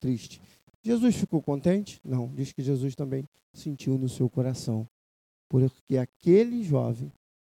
[0.00, 0.40] triste.
[0.84, 1.98] Jesus ficou contente?
[2.04, 2.28] Não.
[2.34, 4.86] Diz que Jesus também sentiu no seu coração,
[5.48, 7.10] porque aquele jovem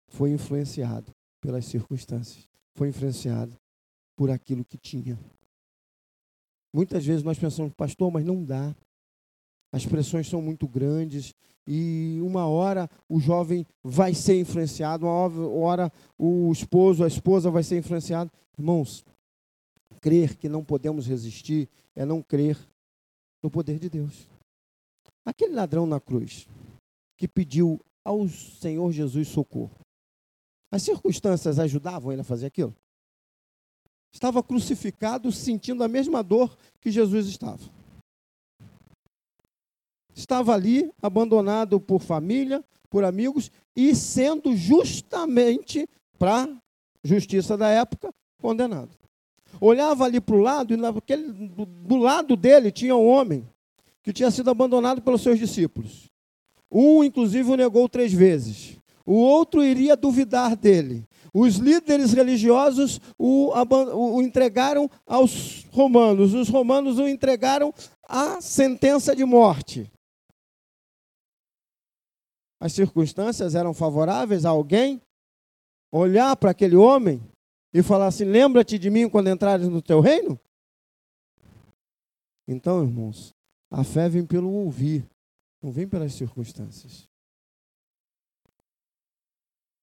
[0.07, 3.57] foi influenciado pelas circunstâncias, foi influenciado
[4.15, 5.19] por aquilo que tinha.
[6.73, 8.73] Muitas vezes nós pensamos, pastor, mas não dá.
[9.71, 11.33] As pressões são muito grandes
[11.67, 17.63] e uma hora o jovem vai ser influenciado, uma hora o esposo, a esposa vai
[17.63, 18.31] ser influenciado.
[18.57, 19.03] Irmãos,
[19.99, 22.57] crer que não podemos resistir é não crer
[23.47, 24.27] no poder de Deus.
[25.25, 26.45] Aquele ladrão na cruz
[27.17, 29.79] que pediu ao Senhor Jesus socorro.
[30.69, 32.75] As circunstâncias ajudavam ele a fazer aquilo?
[34.13, 37.77] Estava crucificado, sentindo a mesma dor que Jesus estava
[40.17, 46.47] estava ali, abandonado por família, por amigos, e sendo justamente, para
[47.03, 48.09] justiça da época,
[48.41, 48.89] condenado.
[49.59, 53.47] Olhava ali para o lado, e naquele, do lado dele tinha um homem
[54.03, 56.09] que tinha sido abandonado pelos seus discípulos.
[56.71, 58.77] Um, inclusive, o negou três vezes.
[59.05, 61.05] O outro iria duvidar dele.
[61.33, 66.33] Os líderes religiosos o, o, entregaram aos romanos.
[66.33, 67.73] Os romanos o entregaram
[68.07, 69.89] à sentença de morte
[72.59, 75.01] as circunstâncias eram favoráveis a alguém
[75.91, 77.21] olhar para aquele homem
[77.77, 80.39] e falar assim: lembra-te de mim quando entrares no teu reino?
[82.47, 83.35] Então, irmãos,
[83.69, 85.07] a fé vem pelo ouvir,
[85.61, 87.07] não vem pelas circunstâncias.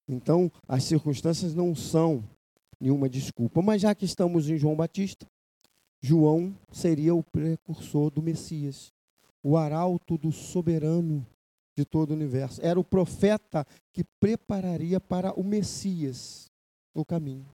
[0.08, 2.28] Então, as circunstâncias não são
[2.80, 3.62] nenhuma desculpa.
[3.62, 5.26] Mas já que estamos em João Batista,
[6.02, 8.92] João seria o precursor do Messias,
[9.42, 11.24] o arauto do soberano
[11.76, 12.60] de todo o universo.
[12.60, 16.50] Era o profeta que prepararia para o Messias
[16.92, 17.46] o caminho.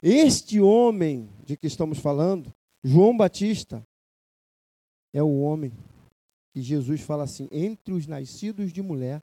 [0.00, 2.52] Este homem de que estamos falando,
[2.84, 3.82] João Batista,
[5.12, 5.72] é o homem
[6.54, 9.20] que Jesus fala assim: entre os nascidos de mulher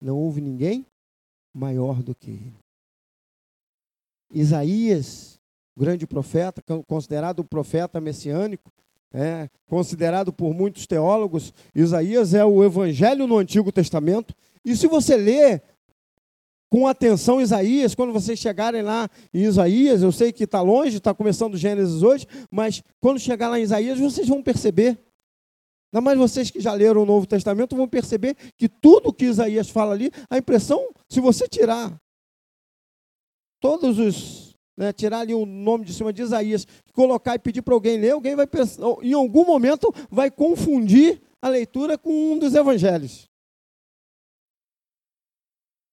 [0.00, 0.84] não houve ninguém
[1.54, 2.56] maior do que ele.
[4.32, 5.40] Isaías,
[5.76, 8.70] grande profeta, considerado o profeta messiânico,
[9.12, 14.34] é, considerado por muitos teólogos, Isaías é o evangelho no Antigo Testamento.
[14.64, 15.62] E se você ler
[16.70, 21.12] com atenção Isaías, quando vocês chegarem lá em Isaías, eu sei que está longe, está
[21.12, 24.96] começando Gênesis hoje, mas quando chegar lá em Isaías, vocês vão perceber.
[25.92, 29.68] Ainda mais vocês que já leram o Novo Testamento vão perceber que tudo que Isaías
[29.68, 32.00] fala ali, a impressão, se você tirar
[33.60, 37.74] todos os né, tirar ali o nome de cima de Isaías, colocar e pedir para
[37.74, 42.54] alguém ler, alguém vai pensar, em algum momento vai confundir a leitura com um dos
[42.54, 43.29] evangelhos.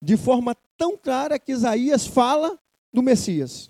[0.02, 2.60] De forma tão clara que Isaías fala
[2.94, 3.70] do Messias,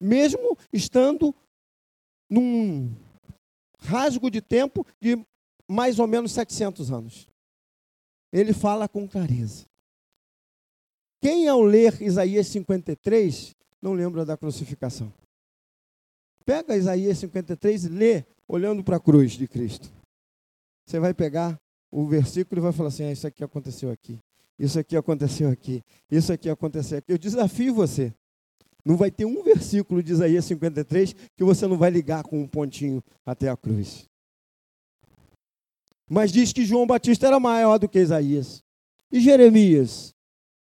[0.00, 1.34] mesmo estando
[2.28, 2.94] num
[3.78, 5.24] rasgo de tempo de
[5.68, 7.28] mais ou menos 700 anos.
[8.32, 9.66] Ele fala com clareza.
[11.20, 15.12] Quem, ao ler Isaías 53, não lembra da crucificação.
[16.44, 19.90] Pega Isaías 53 e lê olhando para a cruz de Cristo.
[20.86, 21.58] Você vai pegar
[21.90, 24.18] o versículo e vai falar assim: ah, Isso aqui aconteceu aqui,
[24.58, 27.12] isso aqui aconteceu aqui, isso aqui aconteceu aqui.
[27.12, 28.14] Eu desafio você.
[28.84, 32.46] Não vai ter um versículo de Isaías 53 que você não vai ligar com um
[32.46, 34.04] pontinho até a cruz.
[36.08, 38.62] Mas diz que João Batista era maior do que Isaías.
[39.10, 40.14] E Jeremias,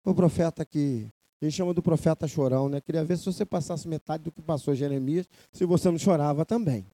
[0.04, 1.08] o profeta que
[1.42, 2.82] a gente chama do profeta chorão, né?
[2.82, 6.86] Queria ver se você passasse metade do que passou Jeremias, se você não chorava também.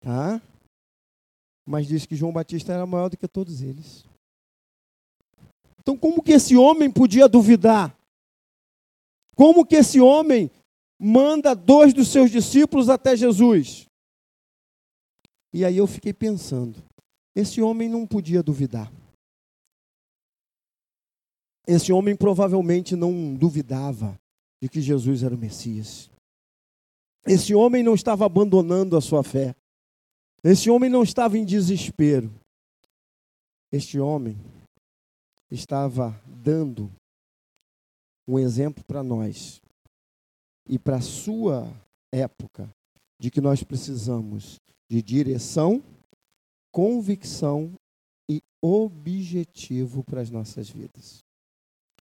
[0.00, 0.40] Tá?
[1.64, 4.04] mas diz que João Batista era maior do que todos eles.
[5.82, 7.96] Então, como que esse homem podia duvidar?
[9.34, 10.48] Como que esse homem
[10.96, 13.86] manda dois dos seus discípulos até Jesus?
[15.52, 16.80] E aí eu fiquei pensando:
[17.34, 18.92] esse homem não podia duvidar.
[21.66, 24.16] Esse homem provavelmente não duvidava
[24.62, 26.08] de que Jesus era o Messias.
[27.26, 29.56] Esse homem não estava abandonando a sua fé.
[30.44, 32.32] Esse homem não estava em desespero.
[33.72, 34.38] Este homem
[35.52, 36.90] estava dando
[38.26, 39.60] um exemplo para nós
[40.66, 41.70] e para a sua
[42.10, 42.72] época
[43.20, 44.58] de que nós precisamos
[44.90, 45.82] de direção,
[46.72, 47.74] convicção
[48.28, 51.18] e objetivo para as nossas vidas.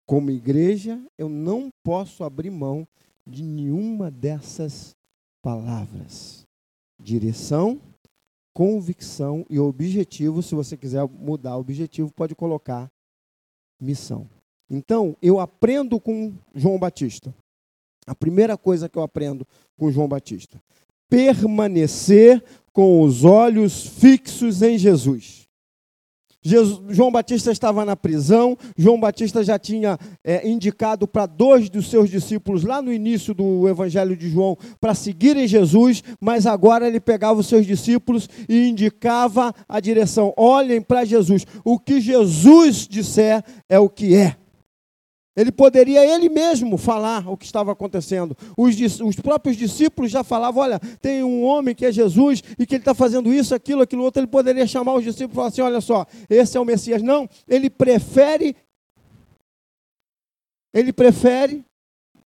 [0.04, 2.86] Como igreja, eu não posso abrir mão
[3.26, 4.94] de nenhuma dessas
[5.42, 6.44] palavras.
[7.00, 7.80] Direção,
[8.54, 10.42] convicção e objetivo.
[10.42, 12.90] Se você quiser mudar o objetivo, pode colocar
[13.80, 14.28] missão.
[14.68, 17.34] Então, eu aprendo com João Batista.
[18.06, 20.60] A primeira coisa que eu aprendo com João Batista:
[21.08, 25.45] permanecer com os olhos fixos em Jesus.
[26.46, 31.90] Jesus, João Batista estava na prisão, João Batista já tinha é, indicado para dois dos
[31.90, 37.00] seus discípulos lá no início do Evangelho de João para seguirem Jesus, mas agora ele
[37.00, 43.42] pegava os seus discípulos e indicava a direção: olhem para Jesus, o que Jesus disser
[43.68, 44.36] é o que é.
[45.36, 48.34] Ele poderia ele mesmo falar o que estava acontecendo.
[48.56, 52.76] Os, os, próprios discípulos já falavam: olha, tem um homem que é Jesus e que
[52.76, 54.20] ele está fazendo isso, aquilo, aquilo outro.
[54.20, 57.02] Ele poderia chamar os discípulos e falar assim: olha só, esse é o Messias.
[57.02, 58.56] Não, ele prefere.
[60.72, 61.64] Ele prefere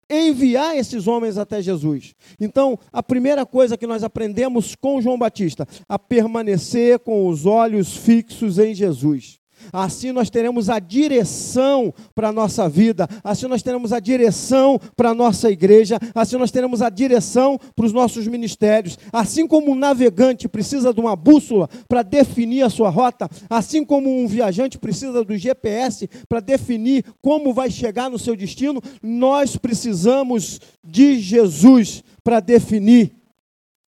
[0.09, 2.15] enviar esses homens até Jesus.
[2.39, 7.95] Então, a primeira coisa que nós aprendemos com João Batista, a permanecer com os olhos
[7.95, 9.38] fixos em Jesus.
[9.71, 15.09] Assim nós teremos a direção para a nossa vida, assim nós teremos a direção para
[15.09, 18.97] a nossa igreja, assim nós teremos a direção para os nossos ministérios.
[19.11, 24.09] Assim como um navegante precisa de uma bússola para definir a sua rota, assim como
[24.09, 30.59] um viajante precisa do GPS para definir como vai chegar no seu destino, nós precisamos
[30.83, 33.11] de Jesus para definir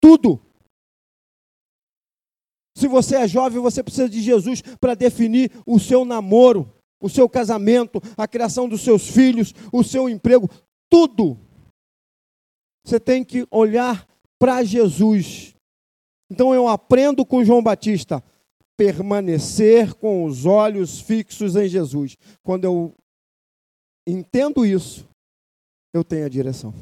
[0.02, 0.40] tudo
[2.80, 7.28] se você é jovem, você precisa de Jesus para definir o seu namoro, o seu
[7.28, 10.50] casamento, a criação dos seus filhos, o seu emprego,
[10.90, 11.38] tudo.
[12.86, 14.08] Você tem que olhar
[14.40, 15.54] para Jesus.
[16.32, 18.24] Então eu aprendo com João Batista,
[18.78, 22.16] permanecer com os olhos fixos em Jesus.
[22.42, 22.94] Quando eu
[24.08, 25.06] entendo isso,
[25.94, 26.74] eu tenho a direção.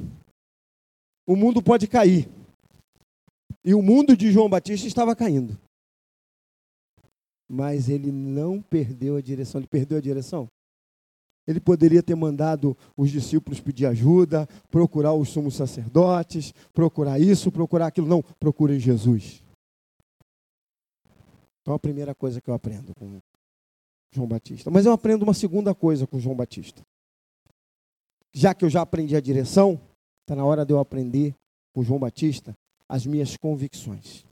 [1.27, 2.29] O mundo pode cair.
[3.65, 5.57] E o mundo de João Batista estava caindo
[7.49, 9.59] mas ele não perdeu a direção.
[9.59, 10.47] Ele perdeu a direção?
[11.47, 17.87] Ele poderia ter mandado os discípulos pedir ajuda, procurar os sumos sacerdotes, procurar isso, procurar
[17.87, 18.07] aquilo.
[18.07, 19.41] Não, procurem Jesus.
[21.61, 23.19] Então a primeira coisa que eu aprendo com
[24.13, 24.69] João Batista.
[24.69, 26.81] Mas eu aprendo uma segunda coisa com João Batista.
[28.33, 29.79] Já que eu já aprendi a direção,
[30.21, 31.33] está na hora de eu aprender
[31.73, 32.53] com João Batista
[32.89, 34.25] as minhas convicções.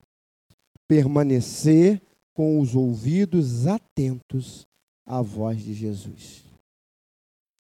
[0.88, 2.02] Permanecer
[2.36, 4.68] com os ouvidos atentos
[5.06, 6.44] à voz de Jesus.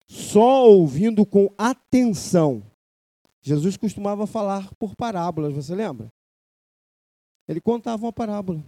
[0.05, 2.61] Só ouvindo com atenção.
[3.41, 6.11] Jesus costumava falar por parábolas, você lembra?
[7.47, 8.61] Ele contava uma parábola.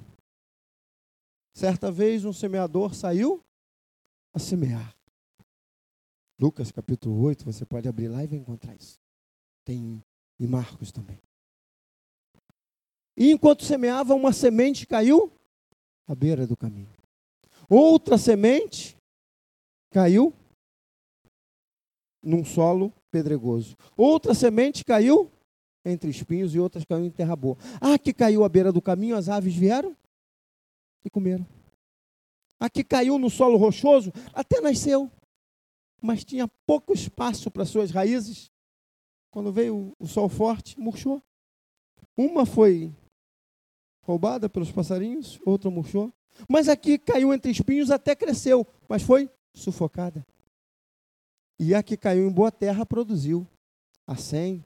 [1.54, 3.44] Certa vez um semeador saiu
[4.34, 4.96] a semear.
[6.40, 8.98] Lucas capítulo 8, você pode abrir lá e vai encontrar isso.
[9.66, 10.02] Tem
[10.40, 11.20] em Marcos também.
[13.18, 15.34] E enquanto semeava, uma semente caiu
[16.08, 16.90] à beira do caminho.
[17.70, 18.98] Outra semente
[19.92, 20.34] caiu
[22.24, 23.76] num solo pedregoso.
[23.96, 25.32] Outra semente caiu
[25.84, 27.58] entre espinhos e outras caiu em terra boa.
[27.80, 29.96] Ah, que caiu à beira do caminho, as aves vieram
[31.04, 31.46] e comeram.
[32.60, 35.12] A que caiu no solo rochoso, até nasceu,
[36.02, 38.52] mas tinha pouco espaço para suas raízes.
[39.32, 41.22] Quando veio o sol forte, murchou.
[42.18, 42.92] Uma foi
[44.08, 46.14] roubada pelos passarinhos, outra murchou.
[46.48, 50.26] Mas aqui caiu entre espinhos, até cresceu, mas foi sufocada.
[51.60, 53.46] E a que caiu em boa terra produziu
[54.08, 54.64] a 100,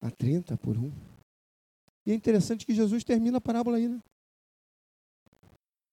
[0.00, 0.90] a 30 por um.
[2.06, 4.00] E é interessante que Jesus termina a parábola aí, né?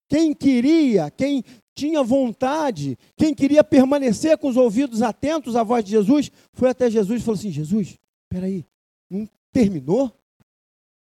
[0.08, 5.92] Quem queria, quem tinha vontade, quem queria permanecer com os ouvidos atentos à voz de
[5.92, 8.66] Jesus, foi até Jesus e falou assim: Jesus, espera aí,
[9.10, 10.14] não terminou?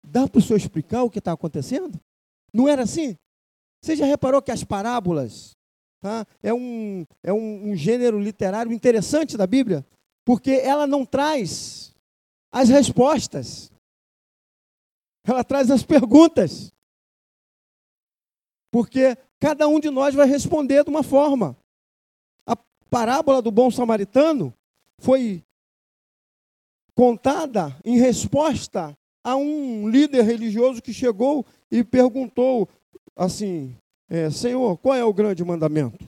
[0.08, 2.00] Dá para o senhor explicar o que está acontecendo?
[2.54, 3.18] Não era assim?
[3.82, 5.56] Você já reparou que as parábolas
[6.02, 9.86] tá, é, um, é um, um gênero literário interessante da Bíblia?
[10.24, 11.94] Porque ela não traz
[12.52, 13.72] as respostas,
[15.26, 16.72] ela traz as perguntas.
[18.72, 21.58] Porque cada um de nós vai responder de uma forma.
[22.46, 22.56] A
[22.90, 24.54] parábola do bom samaritano
[25.00, 25.44] foi
[26.96, 32.70] contada em resposta a um líder religioso que chegou e perguntou
[33.16, 33.76] assim:
[34.08, 36.08] é, Senhor, qual é o grande mandamento?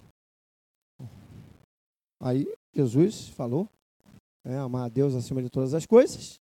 [2.22, 3.68] Aí Jesus falou:
[4.45, 6.39] é, amar a Deus acima de todas as coisas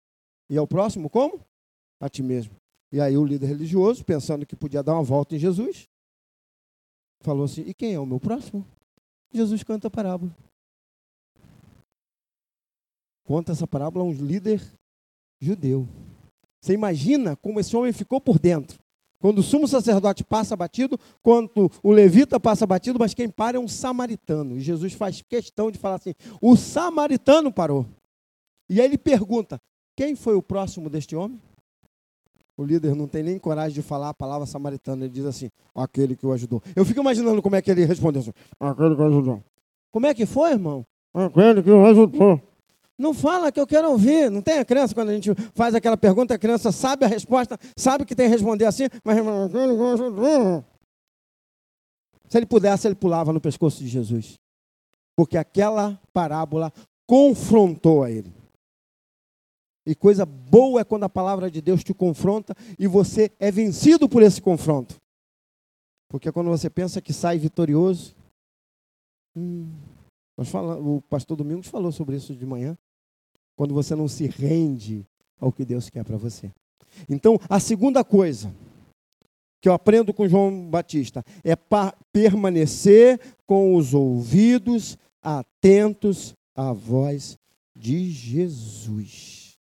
[0.51, 1.41] e ao próximo como?
[1.99, 2.55] A ti mesmo.
[2.93, 5.89] E aí o líder religioso, pensando que podia dar uma volta em Jesus,
[7.23, 8.67] falou assim: E quem é o meu próximo?
[9.33, 10.37] Jesus canta a parábola.
[13.25, 14.63] Conta essa parábola a um líder
[15.41, 15.87] judeu.
[16.61, 18.79] Você imagina como esse homem ficou por dentro.
[19.21, 23.61] Quando o sumo sacerdote passa batido, quando o levita passa batido, mas quem para é
[23.61, 24.57] um samaritano.
[24.57, 27.85] E Jesus faz questão de falar assim: o samaritano parou.
[28.71, 29.61] E aí ele pergunta:
[29.97, 31.41] quem foi o próximo deste homem?
[32.57, 35.05] O líder não tem nem coragem de falar a palavra samaritana.
[35.05, 36.63] Ele diz assim: aquele que o ajudou.
[36.77, 39.43] Eu fico imaginando como é que ele respondeu assim: aquele que o ajudou.
[39.91, 40.87] Como é que foi, irmão?
[41.13, 42.41] Aquele que o ajudou.
[42.99, 44.29] Não fala que eu quero ouvir.
[44.29, 47.57] Não tem a criança, quando a gente faz aquela pergunta, a criança sabe a resposta,
[47.77, 49.17] sabe que tem que responder assim, mas
[52.29, 54.35] se ele pudesse, ele pulava no pescoço de Jesus.
[55.17, 56.73] Porque aquela parábola
[57.09, 58.33] confrontou a ele.
[59.87, 64.09] E coisa boa é quando a palavra de Deus te confronta e você é vencido
[64.09, 64.97] por esse confronto.
[66.11, 68.15] Porque quando você pensa que sai vitorioso.
[69.37, 69.71] Hum,
[70.37, 72.77] o pastor Domingos falou sobre isso de manhã
[73.59, 75.05] quando você não se rende
[75.41, 76.53] ao que Deus quer para você.
[77.09, 78.55] Então, a segunda coisa
[79.61, 81.57] que eu aprendo com João Batista é
[82.13, 87.37] permanecer com os ouvidos atentos à voz
[87.77, 89.59] de Jesus.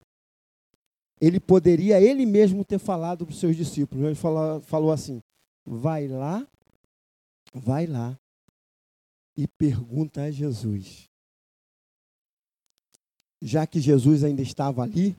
[1.22, 4.04] Ele poderia ele mesmo ter falado para os seus discípulos.
[4.04, 5.22] Ele falou, falou assim:
[5.66, 6.46] vai lá,
[7.54, 8.20] vai lá
[9.38, 11.10] e pergunta a Jesus
[13.42, 15.16] já que Jesus ainda estava ali,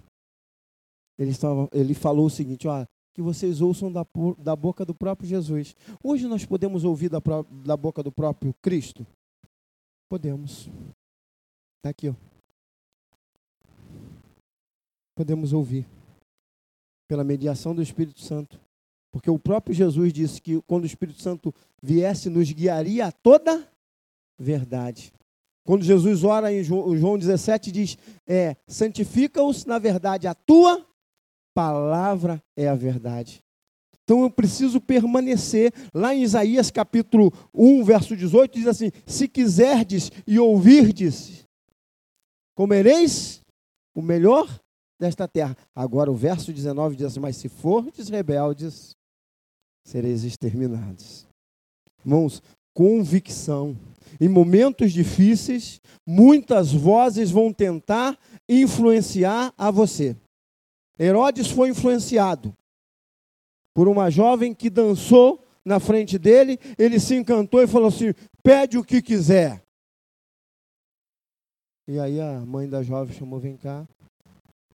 [1.18, 4.06] ele, estava, ele falou o seguinte: ó, que vocês ouçam da,
[4.38, 5.74] da boca do próprio Jesus.
[6.02, 7.18] Hoje nós podemos ouvir da,
[7.64, 9.06] da boca do próprio Cristo?
[10.08, 10.68] Podemos.
[11.78, 12.14] Está aqui, ó.
[15.14, 15.86] Podemos ouvir.
[17.08, 18.60] Pela mediação do Espírito Santo.
[19.10, 23.66] Porque o próprio Jesus disse que quando o Espírito Santo viesse, nos guiaria a toda
[24.38, 25.10] verdade.
[25.66, 30.86] Quando Jesus ora em João 17, diz: é, santifica-os na verdade, a tua
[31.52, 33.42] palavra é a verdade.
[34.04, 35.72] Então eu preciso permanecer.
[35.92, 41.44] Lá em Isaías capítulo 1, verso 18, diz assim: Se quiserdes e ouvirdes,
[42.54, 43.42] comereis
[43.92, 44.48] o melhor
[45.00, 45.56] desta terra.
[45.74, 48.94] Agora o verso 19 diz assim: Mas se fordes rebeldes,
[49.84, 51.26] sereis exterminados.
[52.04, 52.40] Irmãos,
[52.72, 53.76] convicção
[54.20, 60.16] em momentos difíceis, muitas vozes vão tentar influenciar a você.
[60.98, 62.54] Herodes foi influenciado
[63.74, 68.78] por uma jovem que dançou na frente dele, ele se encantou e falou assim: pede
[68.78, 69.62] o que quiser.
[71.88, 73.86] E aí a mãe da jovem chamou: vem cá,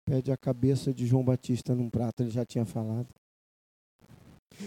[0.05, 3.09] pede a cabeça de João Batista num prato, ele já tinha falado.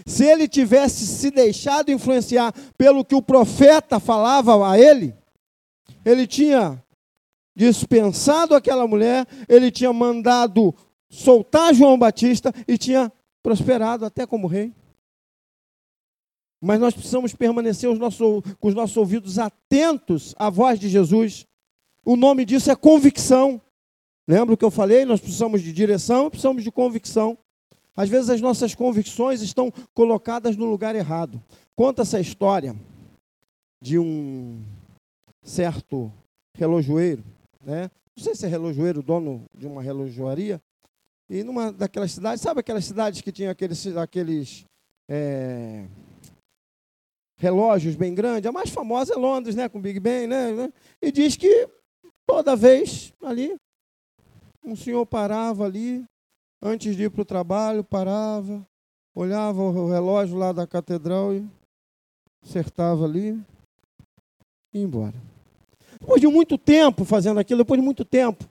[0.06, 5.14] Se ele tivesse se deixado influenciar pelo que o profeta falava a ele,
[6.04, 6.82] ele tinha
[7.54, 10.74] dispensado aquela mulher, ele tinha mandado
[11.08, 13.12] soltar João Batista e tinha
[13.42, 14.72] prosperado até como rei.
[16.60, 21.46] Mas nós precisamos permanecer os nossos, com os nossos ouvidos atentos à voz de Jesus.
[22.04, 23.60] O nome disso é convicção.
[24.26, 25.04] Lembra o que eu falei?
[25.04, 27.36] Nós precisamos de direção, precisamos de convicção.
[27.96, 31.42] Às vezes as nossas convicções estão colocadas no lugar errado.
[31.76, 32.74] Conta essa história
[33.80, 34.62] de um
[35.42, 36.12] certo
[36.56, 37.22] relojoeiro,
[37.60, 37.90] né?
[38.16, 40.60] Não sei se é relojoeiro, dono de uma relojoaria.
[41.28, 44.64] E numa daquelas cidades, sabe aquelas cidades que tinham aqueles, aqueles
[45.08, 45.86] é,
[47.38, 48.48] relógios bem grandes?
[48.48, 49.68] A mais famosa é Londres, né?
[49.68, 50.72] Com Big Ben, né?
[51.02, 51.68] E diz que
[52.26, 53.56] toda vez ali,
[54.64, 56.04] um senhor parava ali,
[56.66, 58.66] Antes de ir para o trabalho, parava,
[59.14, 61.46] olhava o relógio lá da catedral e
[62.42, 63.38] acertava ali
[64.72, 65.14] e ia embora.
[66.00, 68.48] Depois de muito tempo fazendo aquilo, depois de muito tempo,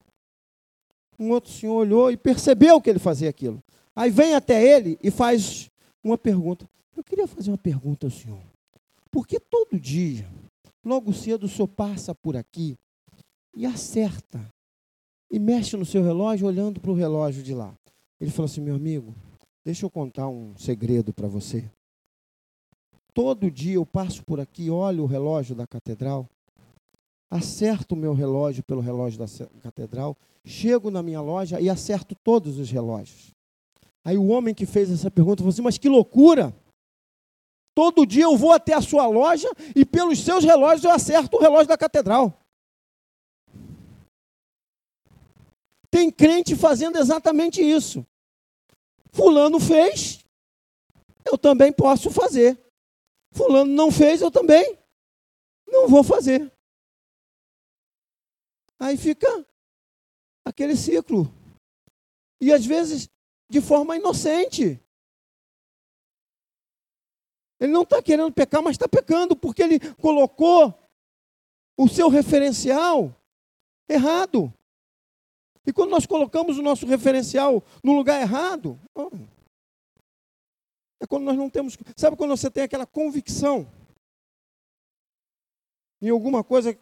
[1.18, 3.64] um outro senhor olhou e percebeu que ele fazia aquilo.
[3.95, 5.72] Aí vem até ele e faz
[6.03, 8.43] uma pergunta: Eu queria fazer uma pergunta ao senhor.
[9.09, 10.30] Por que todo dia,
[10.86, 12.78] logo cedo, o senhor passa por aqui
[13.55, 14.39] e acerta
[15.32, 17.74] e mexe no seu relógio olhando para o relógio de lá?
[18.24, 19.13] Ele falou assim: meu amigo,
[19.65, 21.69] deixa eu contar um segredo para você.
[23.13, 26.30] Todo dia eu passo por aqui, olho o relógio da catedral,
[27.30, 29.26] acerto o meu relógio pelo relógio da
[29.61, 30.15] catedral,
[30.45, 33.34] chego na minha loja e acerto todos os relógios.
[34.05, 36.55] Aí o homem que fez essa pergunta falou assim: Mas que loucura!
[37.76, 41.41] Todo dia eu vou até a sua loja e pelos seus relógios eu acerto o
[41.41, 42.39] relógio da catedral.
[45.91, 48.05] Tem crente fazendo exatamente isso.
[49.14, 50.26] Fulano fez,
[51.24, 52.59] eu também posso fazer.
[53.32, 54.78] Fulano não fez, eu também
[55.68, 56.51] não vou fazer.
[58.80, 59.28] Aí fica
[60.43, 61.32] aquele ciclo.
[62.41, 63.07] E às vezes
[63.49, 64.80] de forma inocente.
[67.59, 70.74] Ele não está querendo pecar, mas está pecando, porque ele colocou
[71.78, 73.16] o seu referencial
[73.88, 74.51] errado.
[75.66, 78.80] E quando nós colocamos o nosso referencial no lugar errado,
[81.01, 81.78] é quando nós não temos.
[81.95, 83.68] Sabe quando você tem aquela convicção
[86.01, 86.78] em alguma coisa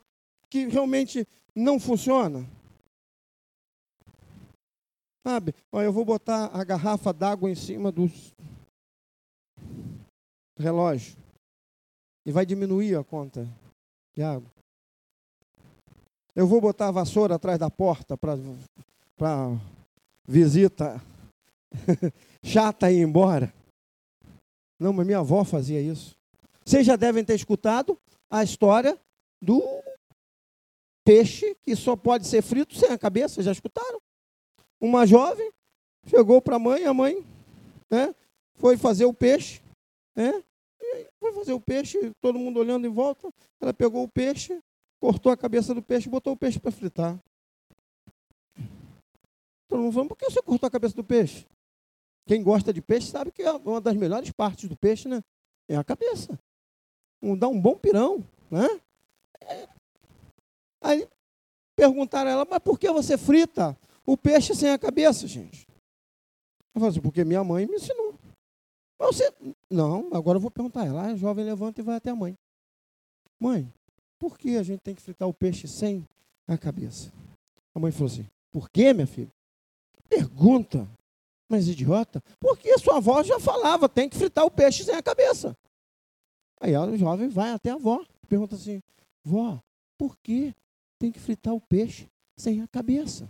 [0.50, 2.48] que realmente não funciona?
[5.26, 5.54] Sabe?
[5.72, 8.10] Olha, eu vou botar a garrafa d'água em cima do
[10.58, 11.16] relógio.
[12.26, 13.48] E vai diminuir a conta
[14.16, 14.51] de água.
[16.36, 18.38] Eu vou botar a vassoura atrás da porta para
[20.28, 21.02] visita
[22.44, 23.54] chata ir embora.
[24.80, 26.16] Não, mas minha avó fazia isso.
[26.66, 27.98] Vocês já devem ter escutado
[28.30, 28.98] a história
[29.42, 29.62] do
[31.04, 33.44] peixe que só pode ser frito sem a cabeça.
[33.44, 34.00] Já escutaram?
[34.80, 35.52] Uma jovem
[36.08, 37.24] chegou para a mãe, a mãe
[37.90, 38.16] né,
[38.56, 39.62] foi fazer o peixe,
[40.16, 40.44] né,
[41.20, 43.30] foi fazer o peixe, todo mundo olhando em volta.
[43.60, 44.60] Ela pegou o peixe,
[45.02, 47.20] cortou a cabeça do peixe e botou o peixe para fritar.
[49.68, 51.48] Todo mundo falando, por que você cortou a cabeça do peixe?
[52.28, 55.24] Quem gosta de peixe sabe que é uma das melhores partes do peixe, né?
[55.68, 56.40] É a cabeça.
[57.20, 58.68] Um, dá um bom pirão, né?
[60.80, 61.08] Aí
[61.76, 63.76] perguntaram a ela, mas por que você frita
[64.06, 65.68] o peixe sem a cabeça, gente?
[66.76, 68.14] Eu falei assim, porque minha mãe me ensinou.
[69.00, 69.34] Mas você,
[69.68, 71.08] não, agora eu vou perguntar ela.
[71.08, 72.38] A jovem levanta e vai até a mãe.
[73.40, 73.72] Mãe,
[74.22, 76.08] por que a gente tem que fritar o peixe sem
[76.48, 77.12] a cabeça?
[77.74, 79.32] A mãe falou assim, por que, minha filha?
[80.08, 80.88] Pergunta.
[81.50, 85.02] Mas idiota, porque a sua avó já falava, tem que fritar o peixe sem a
[85.02, 85.58] cabeça.
[86.62, 88.80] Aí a jovem vai até a avó, pergunta assim,
[89.26, 89.60] vó,
[89.98, 90.54] por que
[91.00, 92.08] tem que fritar o peixe
[92.38, 93.28] sem a cabeça?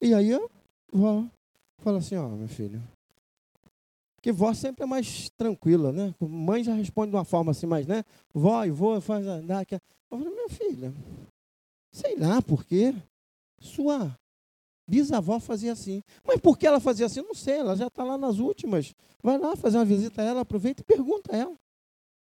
[0.00, 0.48] E aí a
[0.92, 1.24] vó
[1.78, 2.80] fala assim, ó, oh, meu filho,
[4.18, 6.12] porque vó sempre é mais tranquila, né?
[6.20, 8.04] Mãe já responde de uma forma assim, mas, né?
[8.34, 9.64] Vó e vô faz andar.
[9.70, 9.78] Eu
[10.10, 10.92] falo, minha filha,
[11.92, 12.92] sei lá por quê.
[13.60, 14.18] Sua
[14.88, 16.02] bisavó fazia assim.
[16.26, 17.22] Mas por que ela fazia assim?
[17.22, 18.92] Não sei, ela já está lá nas últimas.
[19.22, 21.54] Vai lá fazer uma visita a ela, aproveita e pergunta a ela.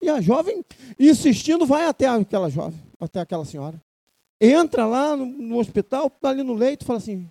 [0.03, 0.65] E a jovem,
[0.99, 3.81] insistindo, vai até aquela jovem, até aquela senhora.
[4.41, 7.31] Entra lá no, no hospital, está ali no leito, fala assim: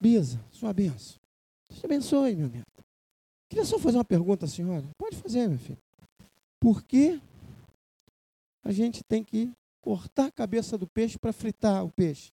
[0.00, 1.18] Bisa, sua benção.
[1.68, 2.75] Deus te abençoe, meu neto.
[3.48, 4.84] Queria só fazer uma pergunta senhora.
[4.98, 5.78] Pode fazer, meu filho.
[6.60, 7.20] Por que
[8.64, 12.32] a gente tem que cortar a cabeça do peixe para fritar o peixe?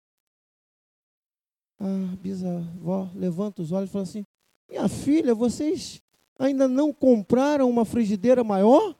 [1.80, 4.26] A bisavó levanta os olhos e fala assim:
[4.70, 6.02] Minha filha, vocês
[6.38, 8.96] ainda não compraram uma frigideira maior?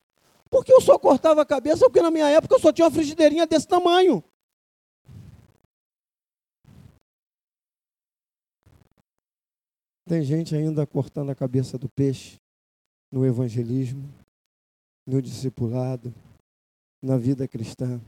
[0.48, 3.46] Porque eu só cortava a cabeça porque na minha época eu só tinha uma frigideirinha
[3.46, 4.24] desse tamanho.
[10.08, 12.38] Tem gente ainda cortando a cabeça do peixe
[13.12, 14.08] no evangelismo,
[15.06, 16.14] no discipulado,
[17.02, 18.00] na vida cristã,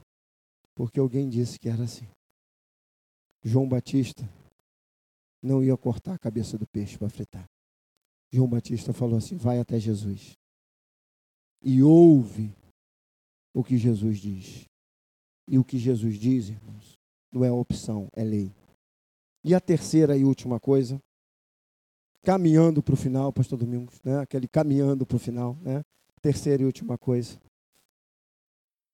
[0.74, 2.08] porque alguém disse que era assim.
[3.44, 4.26] João Batista
[5.42, 7.44] não ia cortar a cabeça do peixe para fritar.
[8.32, 10.32] João Batista falou assim: vai até Jesus
[11.62, 12.50] e ouve
[13.54, 14.64] o que Jesus diz.
[15.46, 16.94] E o que Jesus diz, irmãos,
[17.30, 18.50] não é opção, é lei.
[19.44, 20.98] E a terceira e última coisa
[22.22, 24.18] caminhando para o final, pastor Domingos, né?
[24.18, 25.56] aquele caminhando para o final.
[25.62, 25.82] Né?
[26.20, 27.38] Terceira e última coisa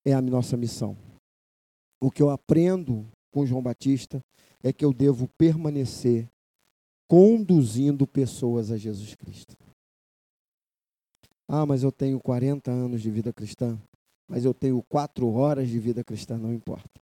[0.05, 0.97] é a nossa missão.
[2.01, 4.21] O que eu aprendo com João Batista
[4.63, 6.27] é que eu devo permanecer
[7.07, 9.55] conduzindo pessoas a Jesus Cristo.
[11.47, 13.79] Ah, mas eu tenho 40 anos de vida cristã,
[14.27, 17.01] mas eu tenho quatro horas de vida cristã, não importa.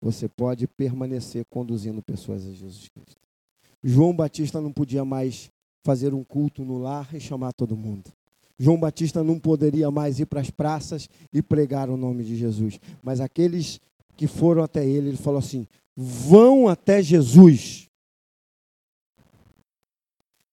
[0.00, 3.27] Você pode permanecer conduzindo pessoas a Jesus Cristo.
[3.82, 5.50] João Batista não podia mais
[5.84, 8.12] fazer um culto no lar e chamar todo mundo.
[8.58, 12.80] João Batista não poderia mais ir para as praças e pregar o nome de Jesus.
[13.02, 13.80] Mas aqueles
[14.16, 15.66] que foram até ele, ele falou assim:
[15.96, 17.88] vão até Jesus.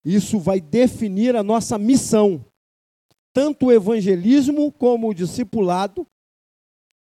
[0.04, 2.46] Isso vai definir a nossa missão.
[3.34, 6.08] Tanto o evangelismo como o discipulado,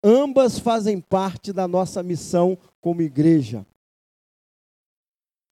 [0.02, 3.66] ambas fazem parte da nossa missão como igreja.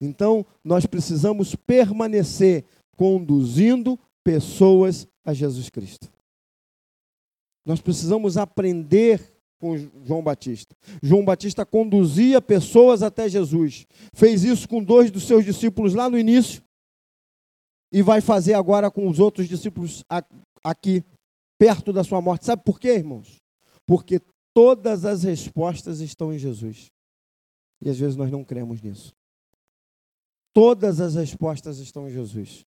[0.01, 2.65] Então, nós precisamos permanecer
[2.97, 6.11] conduzindo pessoas a Jesus Cristo.
[7.63, 10.75] Nós precisamos aprender com João Batista.
[11.03, 13.85] João Batista conduzia pessoas até Jesus.
[14.13, 16.63] Fez isso com dois dos seus discípulos lá no início
[17.91, 20.03] e vai fazer agora com os outros discípulos
[20.63, 21.03] aqui,
[21.59, 22.45] perto da sua morte.
[22.45, 23.35] Sabe por quê, irmãos?
[23.85, 24.19] Porque
[24.55, 26.87] todas as respostas estão em Jesus.
[27.79, 29.13] E às vezes nós não cremos nisso.
[30.53, 32.65] Todas as respostas estão em Jesus.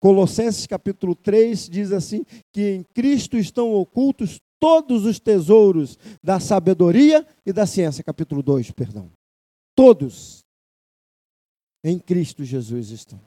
[0.00, 7.26] Colossenses capítulo 3 diz assim: que em Cristo estão ocultos todos os tesouros da sabedoria
[7.44, 8.04] e da ciência.
[8.04, 9.10] Capítulo 2, perdão.
[9.74, 10.44] Todos
[11.82, 13.20] em Cristo Jesus estão.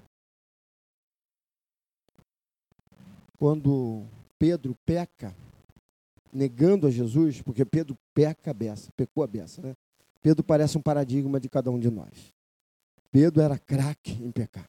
[3.43, 4.05] quando
[4.39, 5.35] Pedro peca,
[6.31, 9.73] negando a Jesus, porque Pedro peca a beça, pecou a beça, né?
[10.21, 12.32] Pedro parece um paradigma de cada um de nós.
[13.13, 14.67] Pedro era craque em pecar.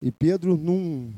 [0.00, 1.12] E Pedro não,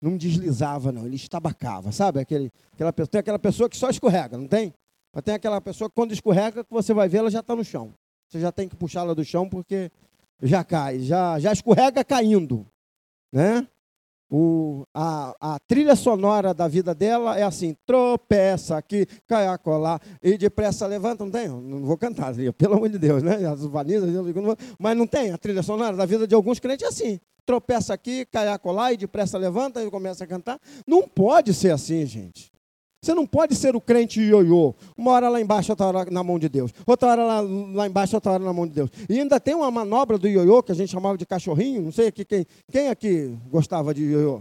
[0.00, 2.20] não deslizava, não, ele estabacava, sabe?
[2.20, 4.72] Aquele, aquela, tem aquela pessoa que só escorrega, não tem?
[5.12, 7.62] Mas tem aquela pessoa que quando escorrega, que você vai ver, ela já está no
[7.62, 7.92] chão.
[8.26, 9.92] Você já tem que puxá-la do chão porque
[10.40, 12.66] já cai, já, já escorrega caindo.
[13.30, 13.68] Né?
[14.34, 20.00] O, a, a, trilha sonora da vida dela é assim: tropeça aqui, cai a colar,
[20.22, 21.22] e depressa levanta.
[21.22, 21.48] Não tem?
[21.48, 23.44] Não vou cantar, pelo amor de Deus, né?
[23.46, 24.08] As vanizas,
[24.78, 25.32] mas não tem.
[25.32, 28.94] A trilha sonora da vida de alguns crentes é assim: tropeça aqui, cai a colar,
[28.94, 30.58] e depressa levanta e começa a cantar.
[30.86, 32.51] Não pode ser assim, gente.
[33.02, 34.72] Você não pode ser o crente ioiô.
[34.96, 36.72] Uma hora lá embaixo, outra hora na mão de Deus.
[36.86, 38.90] Outra hora lá, lá embaixo, outra hora na mão de Deus.
[39.08, 41.82] E ainda tem uma manobra do ioiô que a gente chamava de cachorrinho.
[41.82, 44.40] Não sei aqui, quem, quem aqui gostava de ioiô.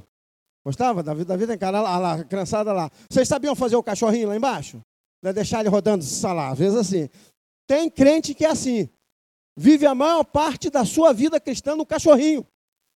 [0.63, 2.91] Gostava da vida, da vida em cara lá, lá, criançada lá.
[3.09, 4.79] Vocês sabiam fazer o cachorrinho lá embaixo?
[5.23, 5.33] Né?
[5.33, 7.09] Deixar ele rodando, lá, às vezes assim.
[7.65, 8.87] Tem crente que é assim.
[9.57, 12.45] Vive a maior parte da sua vida cristã no cachorrinho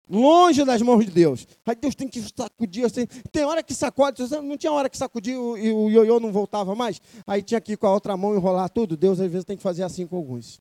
[0.08, 1.46] longe das mãos de Deus.
[1.64, 2.84] Aí Deus tem que sacudir.
[2.84, 3.06] Assim.
[3.30, 5.38] Tem hora que sacode, não tinha hora que sacudir e
[5.72, 7.00] o ioiô não voltava mais.
[7.26, 8.96] Aí tinha que ir com a outra mão enrolar tudo.
[8.96, 10.60] Deus às vezes tem que fazer assim com alguns.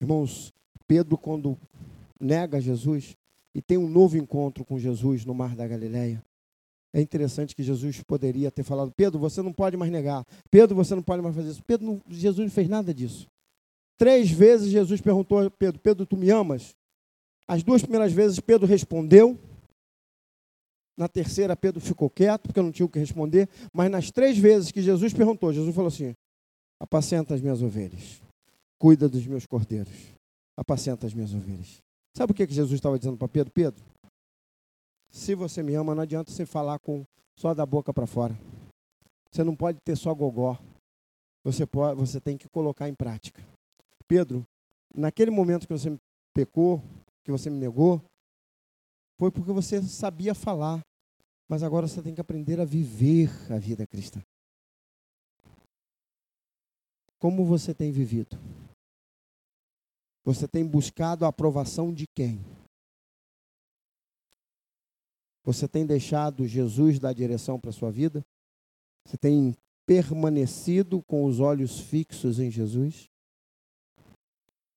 [0.00, 0.52] Irmãos,
[0.86, 1.56] Pedro, quando
[2.18, 3.16] nega Jesus
[3.54, 6.22] e tem um novo encontro com Jesus no Mar da Galileia,
[6.94, 10.26] é interessante que Jesus poderia ter falado: Pedro, você não pode mais negar.
[10.50, 11.62] Pedro, você não pode mais fazer isso.
[11.64, 13.26] Pedro, não, Jesus não fez nada disso.
[13.96, 16.74] Três vezes Jesus perguntou a Pedro: Pedro, tu me amas?
[17.52, 19.38] As duas primeiras vezes Pedro respondeu.
[20.96, 23.46] Na terceira, Pedro ficou quieto, porque não tinha o que responder.
[23.74, 26.14] Mas nas três vezes que Jesus perguntou, Jesus falou assim:
[26.80, 28.22] Apacenta as minhas ovelhas,
[28.78, 29.92] cuida dos meus cordeiros,
[30.58, 31.76] apacenta as minhas ovelhas.
[32.16, 33.52] Sabe o que, Jesus estava dizendo para Pedro?
[33.52, 33.84] Pedro,
[35.10, 37.04] se você me ama, não adianta você falar com
[37.38, 38.34] só da boca para fora.
[39.30, 40.58] Você não pode ter só gogó.
[41.44, 43.42] Você, pode, você tem que colocar em prática.
[44.08, 44.42] Pedro,
[44.94, 45.94] naquele momento que você
[46.34, 46.82] pecou,
[47.24, 48.04] que você me negou,
[49.18, 50.80] foi porque você sabia falar.
[51.48, 54.22] Mas agora você tem que aprender a viver a vida cristã.
[57.18, 58.38] Como você tem vivido?
[60.24, 62.40] Você tem buscado a aprovação de quem?
[65.44, 68.24] Você tem deixado Jesus dar direção para a sua vida?
[69.04, 73.08] Você tem permanecido com os olhos fixos em Jesus?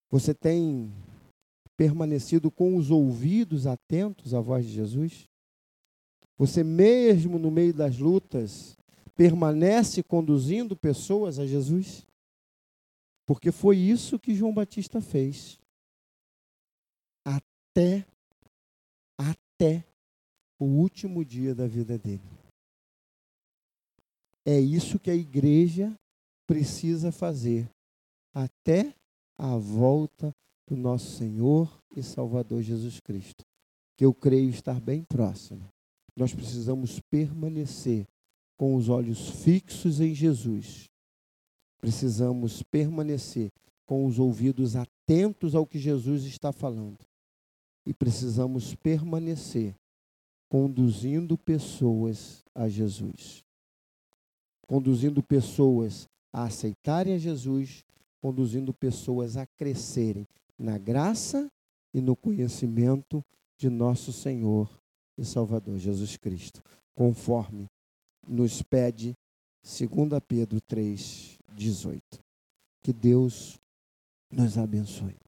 [0.10, 0.92] Você tem
[1.78, 5.28] permanecido com os ouvidos atentos à voz de Jesus?
[6.38, 8.78] Você, mesmo no meio das lutas,
[9.16, 12.06] permanece conduzindo pessoas a Jesus?
[13.26, 15.60] Porque foi isso que João Batista fez.
[17.26, 18.06] Até,
[19.18, 19.84] até
[20.60, 22.22] o último dia da vida dele.
[24.46, 25.98] É isso que a igreja
[26.46, 27.68] precisa fazer
[28.34, 28.94] até
[29.38, 30.36] a volta
[30.68, 33.46] do nosso Senhor e Salvador Jesus Cristo,
[33.96, 35.70] que eu creio estar bem próximo.
[36.16, 38.08] Nós precisamos permanecer
[38.58, 40.90] com os olhos fixos em Jesus.
[41.80, 43.52] Precisamos permanecer
[43.86, 47.06] com os ouvidos atentos ao que Jesus está falando.
[47.86, 49.76] E precisamos permanecer
[50.50, 53.44] conduzindo pessoas a Jesus.
[54.68, 57.84] Conduzindo pessoas a aceitarem a Jesus,
[58.22, 60.28] conduzindo pessoas a crescerem
[60.58, 61.50] na graça
[61.94, 63.24] e no conhecimento
[63.58, 64.70] de nosso Senhor
[65.18, 66.62] e Salvador Jesus Cristo,
[66.94, 67.68] conforme
[68.28, 69.16] nos pede
[69.64, 72.02] 2 Pedro 3, 18.
[72.84, 73.60] Que Deus
[74.30, 75.25] nos abençoe.